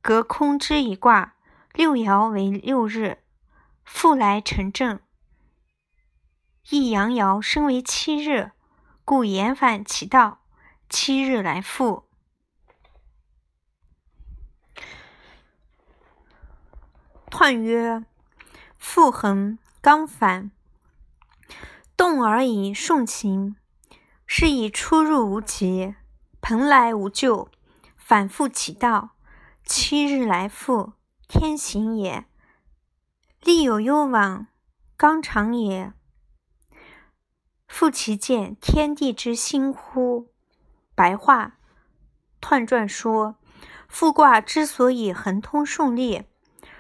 [0.01, 1.35] 隔空之一卦，
[1.75, 3.19] 六爻为六日，
[3.85, 4.99] 复来成正。
[6.71, 8.53] 一阳爻升为七日，
[9.05, 10.41] 故言反其道，
[10.89, 12.09] 七日来复。
[17.31, 18.07] 彖曰：
[18.79, 20.51] 复横刚反，
[21.99, 23.57] 动而以顺行，
[24.25, 25.97] 是以出入无极，
[26.41, 27.49] 蓬莱无咎，
[27.97, 29.17] 反复其道。
[29.65, 30.93] 七日来复，
[31.27, 32.25] 天行也。
[33.43, 34.47] 利有攸往，
[34.97, 35.93] 刚长也。
[37.67, 40.29] 复其见天地之心乎？
[40.95, 41.59] 白话：
[42.41, 43.35] 彖传说，
[43.89, 46.23] 复卦之所以恒通顺利。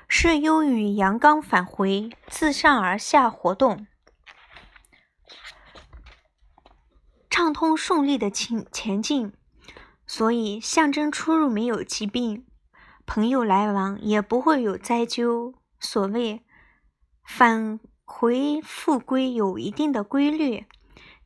[0.06, 3.88] 是由于阳刚返回，自上而下活动，
[7.30, 9.32] 畅通顺利的前前进，
[10.06, 12.46] 所以象征出入没有疾病，
[13.06, 15.54] 朋友来往也不会有灾咎。
[15.80, 16.44] 所谓
[17.24, 20.66] 返回复归有一定的规律，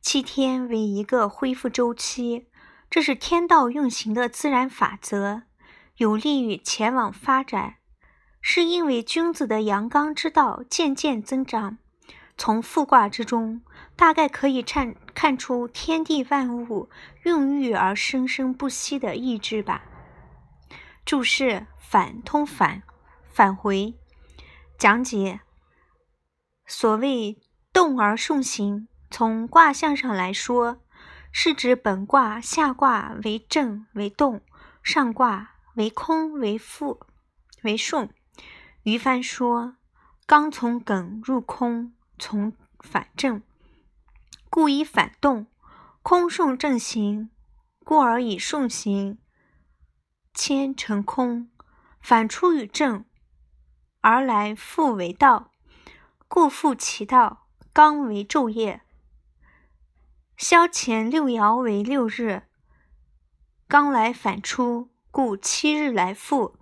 [0.01, 2.47] 七天为一个恢复周期，
[2.89, 5.43] 这是天道运行的自然法则，
[5.97, 7.75] 有利于前往发展。
[8.41, 11.77] 是因为君子的阳刚之道渐渐增长，
[12.37, 13.61] 从复卦之中，
[13.95, 16.89] 大概可以看看出天地万物
[17.23, 19.83] 孕育而生生不息的意志吧。
[21.05, 22.83] 注释：反通反，
[23.31, 23.93] 返回。
[24.77, 25.41] 讲解：
[26.65, 27.39] 所谓
[27.71, 30.81] 动而顺行，从卦象上来说，
[31.31, 34.41] 是指本卦下卦为正为动，
[34.81, 36.99] 上卦为空为复
[37.63, 38.09] 为顺。
[38.83, 39.75] 于帆说
[40.25, 43.41] ：“刚从艮入空，从反正，
[44.55, 45.47] 故以反动；
[46.03, 47.31] 空顺正行，
[47.83, 49.17] 故而以顺行。
[50.31, 51.49] 谦成空，
[51.99, 53.03] 反出与正，
[54.01, 55.49] 而来复为道，
[56.27, 57.47] 故复其道。
[57.73, 58.83] 刚为昼夜，
[60.37, 62.43] 消前六爻为六日，
[63.67, 66.55] 刚来反出，故七日来复，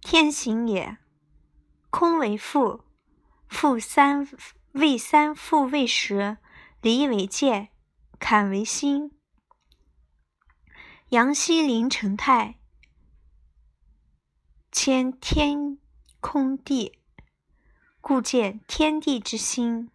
[0.00, 0.98] 天行也。”
[1.90, 2.84] 空为复，
[3.48, 4.28] 复三
[4.74, 6.36] 为三，复为十，
[6.86, 7.70] 离为界，
[8.20, 9.10] 坎为心。
[11.08, 12.60] 阳西临成泰，
[14.70, 15.78] 牵天
[16.20, 17.00] 空地，
[18.00, 19.90] 故见天地之心。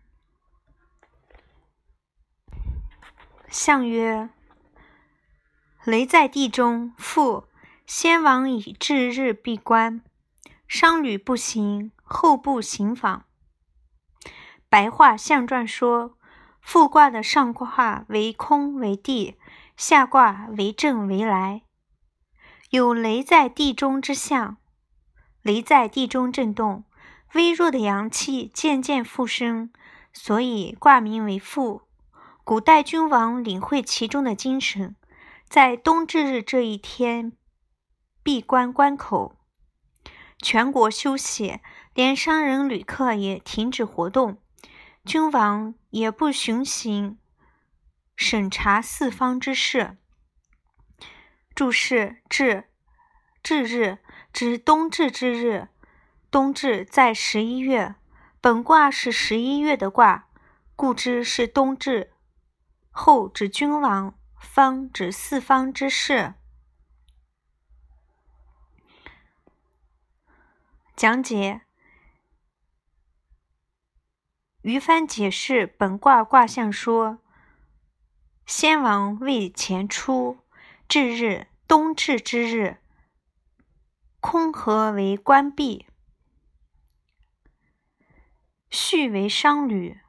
[3.48, 4.30] 象曰：
[5.86, 7.48] 雷在地中，复
[7.86, 10.04] 先王以至日闭关。
[10.68, 13.24] 商旅不行，后不行访。
[14.68, 16.18] 白话象传说，
[16.62, 19.36] 复卦的上卦为空为地，
[19.76, 21.64] 下卦为正为来，
[22.70, 24.58] 有雷在地中之象。
[25.42, 26.86] 雷在地中震动，
[27.34, 29.72] 微弱的阳气渐渐复生，
[30.14, 31.82] 所以卦名为复。
[32.44, 34.96] 古代君王领会其中的精神，
[35.50, 37.34] 在冬至日这一天
[38.22, 39.36] 闭关关口。
[40.38, 41.60] 全国休息，
[41.94, 44.38] 连商人、旅客也停止活动，
[45.04, 47.18] 君王也不巡行
[48.16, 49.98] 审查四方之事。
[51.56, 52.70] 注释：至，
[53.42, 53.98] 至日
[54.32, 55.70] 指冬至之日。
[56.30, 57.96] 冬至在十一月，
[58.40, 60.30] 本卦是十一月的卦，
[60.78, 62.14] 故知是冬至。
[62.90, 66.36] 后指君王，方指四方之事。
[70.96, 71.62] 讲解：
[74.62, 77.20] 于帆解释本卦卦象说，
[78.46, 80.38] 先王未前出，
[80.88, 82.78] 至日冬至之日，
[84.20, 85.88] 空合为关闭，
[88.70, 90.00] 序为商旅，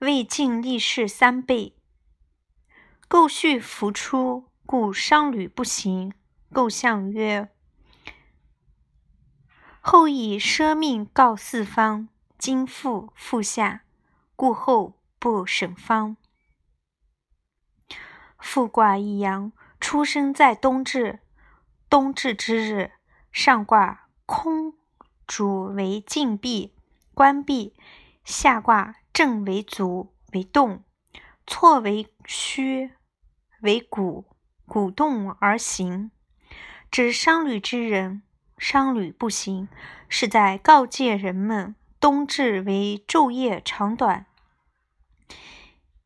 [0.00, 1.74] 未尽立事三倍，
[3.08, 6.12] 构序浮出，故商旅不行。
[6.50, 7.50] 构象曰。
[9.82, 12.08] 后以奢命告四方，
[12.38, 13.82] 今复复下，
[14.36, 16.16] 故后不省方。
[18.38, 21.18] 复卦一阳，出生在冬至，
[21.90, 22.92] 冬至之日，
[23.32, 24.74] 上卦空
[25.26, 26.76] 主为禁闭、
[27.12, 27.74] 关闭，
[28.24, 30.84] 下卦正为足为动，
[31.44, 32.92] 错为虚
[33.62, 34.24] 为鼓，
[34.64, 36.12] 鼓动而行，
[36.88, 38.22] 指商旅之人。
[38.56, 39.68] 商旅不行，
[40.08, 44.26] 是在告诫人们冬至为昼夜长短，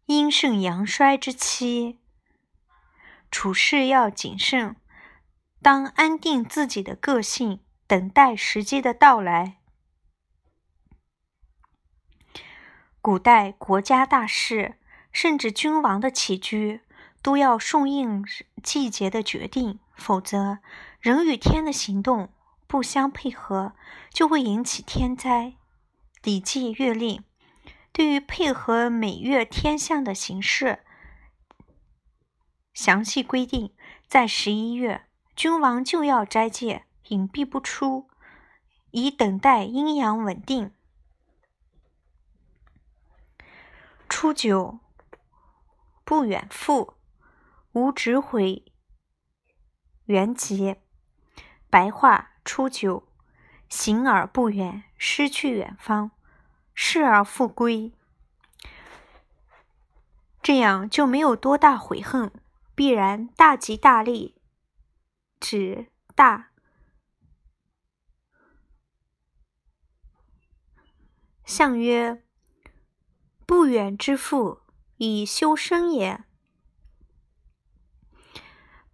[0.06, 1.98] 阴盛阳衰之期，
[3.30, 4.76] 处事要谨慎，
[5.60, 9.58] 当安定自己的个性，等待时机的到来。
[13.02, 14.78] 古代国家大事，
[15.12, 16.80] 甚至君王的起居，
[17.20, 18.24] 都要顺应
[18.62, 20.60] 季节的决定，否则
[21.00, 22.32] 人与天的行动
[22.66, 23.74] 不相配合，
[24.10, 25.46] 就会引起天灾。
[26.22, 27.16] 《礼记·月令》
[27.92, 30.84] 对于配合每月天象的形式
[32.72, 33.74] 详细规定，
[34.06, 38.08] 在十一月，君王就要斋戒，隐蔽不出，
[38.92, 40.72] 以等待阴阳稳定。
[44.08, 44.78] 初九，
[46.04, 46.94] 不远赴，
[47.72, 48.64] 无指悔。
[50.04, 50.80] 元节，
[51.68, 53.08] 白话：初九，
[53.68, 56.12] 行而不远，失去远方。
[56.74, 57.92] 失而复归，
[60.40, 62.32] 这样就没有多大悔恨，
[62.76, 64.40] 必然大吉大利。
[65.40, 66.52] 指大。
[71.44, 72.22] 象曰：
[73.44, 74.62] 不远之父，
[74.98, 76.22] 以修身也。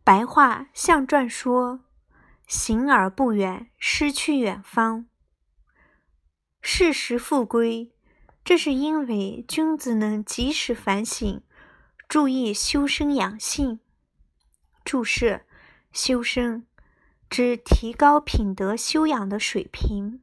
[0.02, 1.84] 白话象传说：
[2.46, 5.06] 行而不远，失去远方。
[6.60, 7.92] 适时复归，
[8.44, 11.42] 这是因为君子能及时反省，
[12.08, 13.80] 注意修身养性。
[14.84, 15.46] 注释：
[15.92, 16.66] 修身
[17.28, 20.22] 指提高品德修养的水平。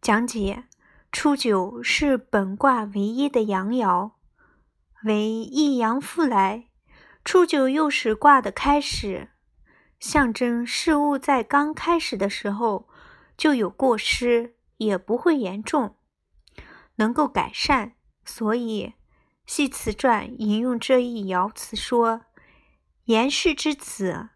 [0.00, 0.64] 讲解：
[1.10, 4.12] 初九是本卦唯一的阳爻，
[5.04, 6.68] 为一阳复来。
[7.24, 9.30] 初九又是卦的开始，
[9.98, 12.88] 象征事物在刚开始的时候
[13.36, 14.54] 就有过失。
[14.78, 15.96] 也不会严重，
[16.96, 17.94] 能够改善。
[18.24, 18.86] 所以
[19.46, 22.22] 《系辞传》引用这一爻辞说
[23.04, 24.30] ：“言氏之子，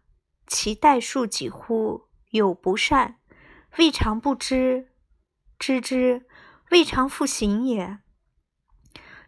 [0.47, 3.19] 其代数几乎有不善，
[3.77, 4.87] 未尝不知；
[5.59, 6.25] 知之，
[6.71, 7.99] 未尝复行也。”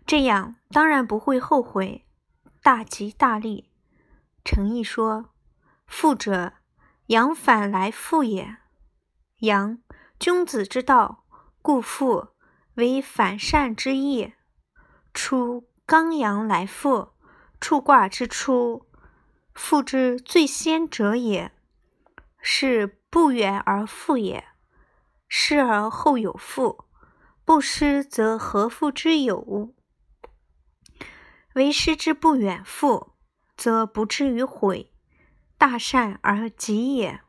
[0.06, 2.06] 这样当然不会后悔，
[2.62, 3.72] 大吉大利。
[4.44, 5.32] 诚意说
[5.88, 6.54] ：“富者，
[7.08, 8.58] 阳反来复也。
[9.40, 9.80] 阳。”
[10.18, 11.26] 君子之道，
[11.62, 12.30] 故复
[12.76, 14.34] 为反善之意。
[15.14, 17.10] 出刚阳来复，
[17.60, 18.86] 处卦之初，
[19.54, 21.52] 复之最先者也，
[22.40, 24.46] 是不远而复也。
[25.28, 26.86] 失而后有复，
[27.44, 29.74] 不失则何复之有？
[31.56, 33.14] 为失之不远复，
[33.58, 34.94] 则不至于悔，
[35.58, 37.22] 大善而吉也。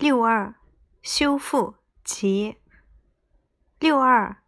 [0.00, 0.54] 六二
[1.02, 2.56] 修复即
[3.78, 4.38] 六二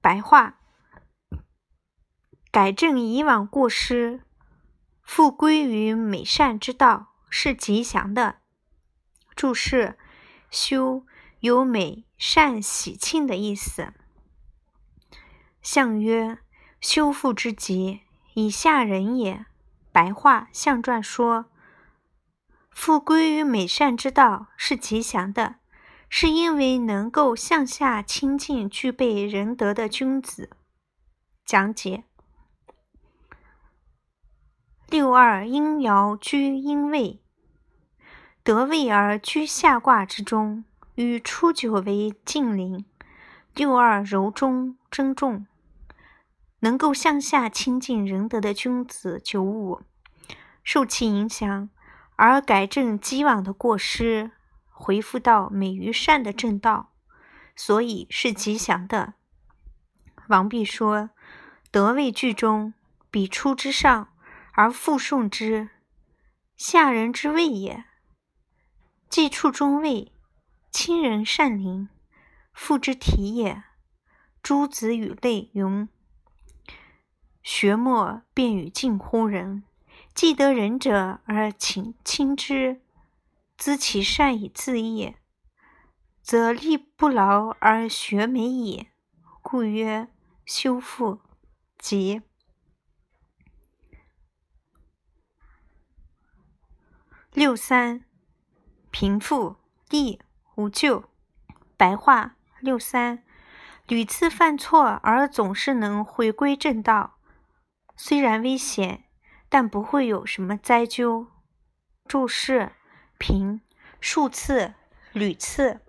[0.00, 0.60] 白话
[2.52, 4.20] 改正以往过失，
[5.02, 8.36] 复归于美善之道是吉祥的。
[9.34, 9.98] 注释：
[10.52, 11.04] 修
[11.40, 13.92] 有美善喜庆的意思。
[15.60, 16.38] 象曰：
[16.80, 18.02] 修复之吉，
[18.34, 19.46] 以下人也。
[19.90, 21.46] 白话象传说。
[22.72, 25.56] 复归于美善之道是吉祥的，
[26.08, 30.50] 是因为能够向下亲近具备仁德的君子。
[31.44, 32.04] 讲解：
[34.88, 37.22] 六二阴爻居阴位，
[38.42, 40.64] 得位而居下卦之中，
[40.94, 42.84] 与初九为近邻。
[43.54, 45.46] 六二柔中争重，
[46.60, 49.20] 能够向下亲近仁德的君子。
[49.22, 49.82] 九五
[50.64, 51.68] 受其影响。
[52.24, 54.30] 而改正既往的过失，
[54.70, 56.92] 回复到美于善的正道，
[57.56, 59.14] 所以是吉祥的。
[60.28, 61.10] 王弼说
[61.72, 62.74] ：“德位居中，
[63.10, 64.12] 彼出之上
[64.52, 65.70] 而复顺之，
[66.56, 67.86] 下人之位也；
[69.08, 70.12] 既处中位，
[70.70, 71.88] 亲人善邻，
[72.52, 73.64] 复之体也。”
[74.40, 75.88] 诸子语类云
[77.42, 79.64] ：“学莫便与近乎人。”
[80.14, 82.82] 既得仁者而亲亲之，
[83.56, 85.14] 知其善以自益，
[86.22, 88.88] 则力不劳而学美矣。
[89.40, 90.08] 故曰
[90.44, 91.20] 修复
[91.78, 92.22] 吉。
[97.32, 98.04] 六三
[98.90, 99.56] 贫富
[99.88, 100.20] 地
[100.54, 101.04] 无咎。
[101.76, 103.24] 白话六三
[103.88, 107.18] 屡次犯错而总是能回归正道，
[107.96, 109.01] 虽然危险。
[109.52, 111.26] 但不会有什么灾咎。
[112.08, 112.72] 注释：
[113.18, 113.60] 平
[114.00, 114.72] 数次、
[115.12, 115.82] 屡次。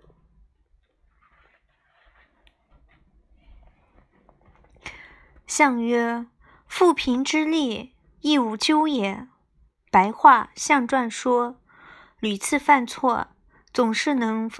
[5.46, 6.26] 象曰：
[6.68, 9.28] 复平之利，亦无咎也。
[9.90, 11.58] 白话象传说，
[12.20, 13.28] 屡次犯错，
[13.72, 14.50] 总是能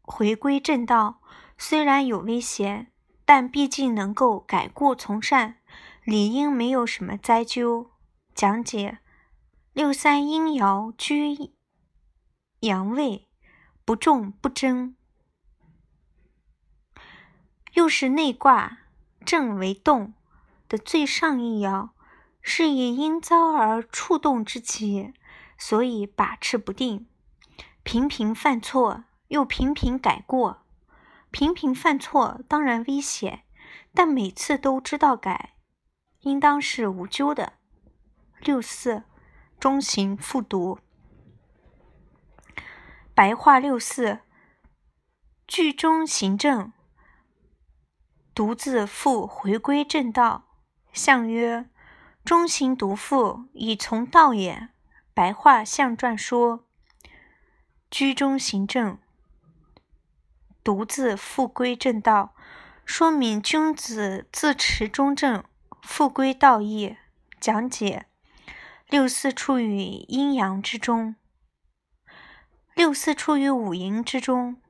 [0.00, 1.20] 回归正道。
[1.58, 2.90] 虽然有危险，
[3.26, 5.58] 但毕竟能够改过从善，
[6.04, 7.90] 理应没有什么灾咎。
[8.36, 8.98] 讲解：
[9.72, 11.54] 六三阴爻居
[12.60, 13.26] 阳位，
[13.82, 14.94] 不重不争，
[17.72, 18.80] 又是内卦
[19.24, 20.12] 正为动
[20.68, 21.88] 的最上一爻，
[22.42, 25.14] 是以阴遭而触动之极，
[25.56, 27.06] 所以把持不定，
[27.82, 30.66] 频频犯错，又频频改过。
[31.30, 33.44] 频频犯错当然危险，
[33.94, 35.54] 但每次都知道改，
[36.20, 37.54] 应当是无咎的。
[38.40, 39.02] 六四，
[39.58, 40.78] 中行复读。
[43.14, 44.20] 白话六四，
[45.46, 46.72] 句中行正，
[48.34, 50.44] 独自复回归正道。
[50.92, 51.68] 象曰：
[52.24, 54.68] 中行独复，以从道也。
[55.14, 56.66] 白话象传说，
[57.90, 58.98] 居中行正，
[60.62, 62.34] 独自复归正道，
[62.84, 65.42] 说明君子自持中正，
[65.82, 66.96] 复归道义。
[67.40, 68.06] 讲解。
[68.88, 71.16] 六四处于阴阳之中，
[72.72, 74.62] 六四处于五阴之中，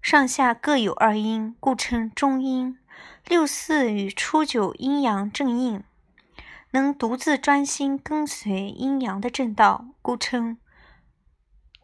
[0.00, 2.76] 上下各有二阴，故称中阴。
[3.24, 5.84] 六四与初九阴阳正应，
[6.72, 10.58] 能独自专心跟随阴阳的正道，故称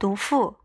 [0.01, 0.57] 独复。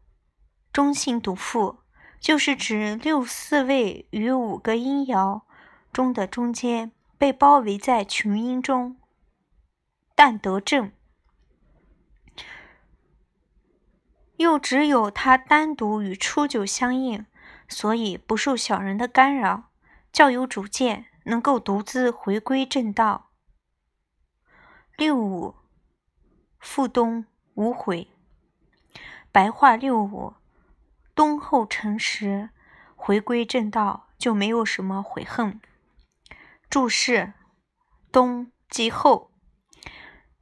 [0.71, 1.77] 中性独复，
[2.19, 5.43] 就是指六四位于五个阴爻
[5.91, 8.97] 中的中间，被包围在群阴中，
[10.15, 10.91] 但得正。
[14.37, 17.25] 又只有他单独与初九相应，
[17.67, 19.71] 所以不受小人的干扰，
[20.11, 23.29] 较有主见，能够独自回归正道。
[24.97, 25.55] 六五，
[26.59, 28.09] 复东无悔。
[29.31, 30.33] 白话六五，
[31.15, 32.49] 冬后成时，
[32.95, 35.61] 回归正道就没有什么悔恨。
[36.69, 37.33] 注释：
[38.11, 39.31] 冬即后。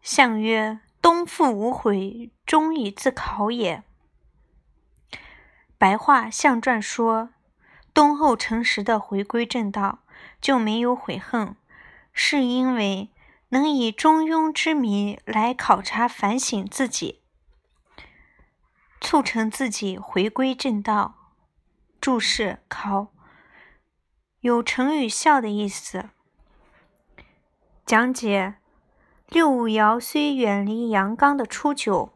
[0.02, 0.80] 象曰。
[1.02, 3.82] 东复无悔，忠以自考也。
[5.78, 7.30] 白话象传说，
[7.94, 10.00] 东后诚实的回归正道，
[10.42, 11.56] 就没有悔恨，
[12.12, 13.10] 是因为
[13.52, 17.22] 能以中庸之谜来考察反省自己，
[19.00, 21.16] 促成自己回归正道。
[22.02, 23.14] 注释：考
[24.42, 26.10] 有成与孝的意思。
[27.86, 28.56] 讲解。
[29.30, 32.12] 六五爻虽远离阳刚的初九，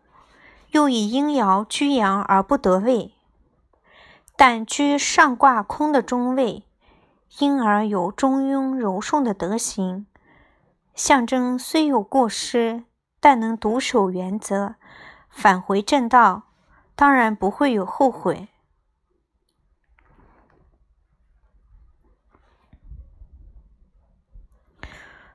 [0.75, 3.13] 又以阴爻居阳而不得位，
[4.35, 6.65] 但居上卦空的中位，
[7.39, 10.05] 因而有中庸柔顺的德行。
[10.93, 12.83] 象征虽有过失，
[13.21, 14.75] 但能独守原则，
[15.29, 16.49] 返回正道，
[16.93, 18.49] 当然不会有后悔。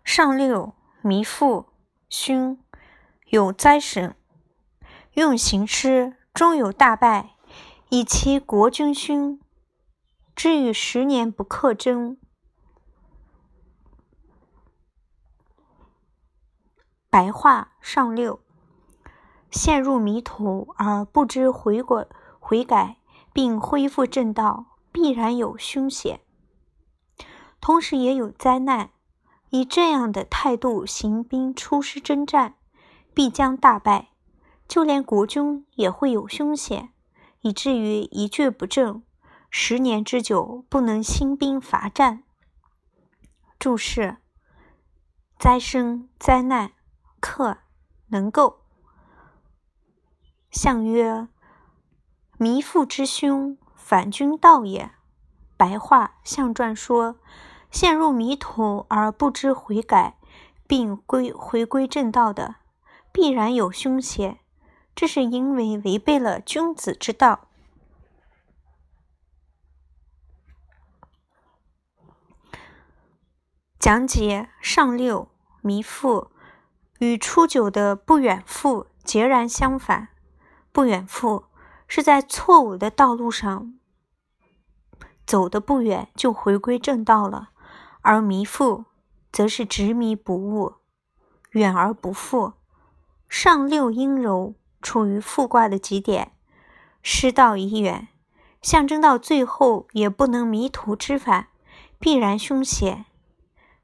[0.04, 1.70] 上六弥父。
[2.10, 2.58] 凶，
[3.26, 4.16] 有灾神，
[5.20, 7.36] 用行师，终有大败。
[7.90, 9.38] 以其国君凶，
[10.34, 12.16] 至于十年不克征。
[17.10, 18.40] 白话上六，
[19.50, 22.06] 陷入迷途而不知悔过
[22.38, 22.96] 悔改，
[23.34, 26.20] 并恢复正道，必然有凶险，
[27.60, 28.88] 同时也有灾难。
[29.50, 32.54] 以这样的态度行兵出师征战，
[33.12, 34.09] 必将大败；
[34.70, 36.90] 就连国君也会有凶险，
[37.40, 39.02] 以至于一蹶不振，
[39.50, 42.22] 十年之久不能兴兵伐战。
[43.58, 44.18] 注释：
[45.40, 46.70] 灾生灾难，
[47.18, 47.58] 克
[48.10, 48.60] 能够。
[50.52, 51.26] 象曰：
[52.38, 54.92] 迷父之凶，反君道也。
[55.56, 57.16] 白话象传说。
[57.72, 60.18] 陷入迷途而不知悔改，
[60.66, 62.56] 并归回归正道的，
[63.12, 64.39] 必然有凶险。
[65.00, 67.48] 这是因为违背了君子之道。
[73.78, 75.30] 讲解上六
[75.62, 76.30] 弥父
[76.98, 80.08] 与初九的不远赴截然相反。
[80.70, 81.46] 不远赴
[81.88, 83.78] 是在错误的道路上
[85.26, 87.52] 走的不远，就回归正道了。
[88.02, 88.84] 而迷父，
[89.32, 90.74] 则是执迷不悟，
[91.52, 92.52] 远而不复。
[93.30, 96.32] 上六阴柔，处于复卦的极点，
[97.02, 98.08] 失道已远，
[98.62, 101.48] 象征到最后也不能迷途知返，
[101.98, 103.06] 必然凶险。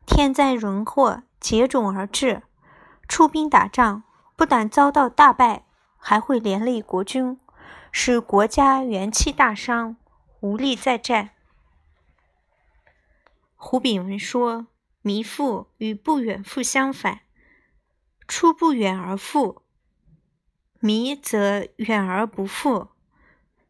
[0.07, 2.43] 天灾人祸接踵而至，
[3.09, 4.05] 出兵打仗
[4.37, 5.65] 不但遭到大败，
[5.97, 7.39] 还会连累国君，
[7.91, 9.97] 使国家元气大伤，
[10.41, 11.31] 无力再战。
[13.55, 14.67] 胡炳文说
[15.03, 17.21] ：“迷复与不远复相反，
[18.29, 19.63] 出不远而复，
[20.81, 22.89] 弥则远而不复。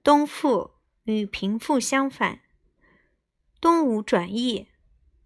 [0.03, 0.73] 东复
[1.05, 2.41] 与平复相反，
[3.61, 4.69] 东吴转易，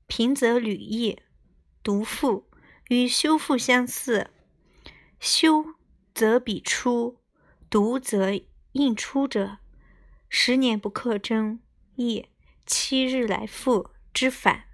[0.06, 1.18] 平则履易。
[1.82, 2.48] 独复
[2.88, 4.30] 与修复相似，
[5.18, 5.74] 修
[6.14, 7.18] 则比出，
[7.68, 8.40] 独则
[8.72, 9.58] 应出者，
[10.28, 11.60] 十年不克征，
[11.96, 12.26] 亦
[12.64, 14.69] 七日来复。”之反。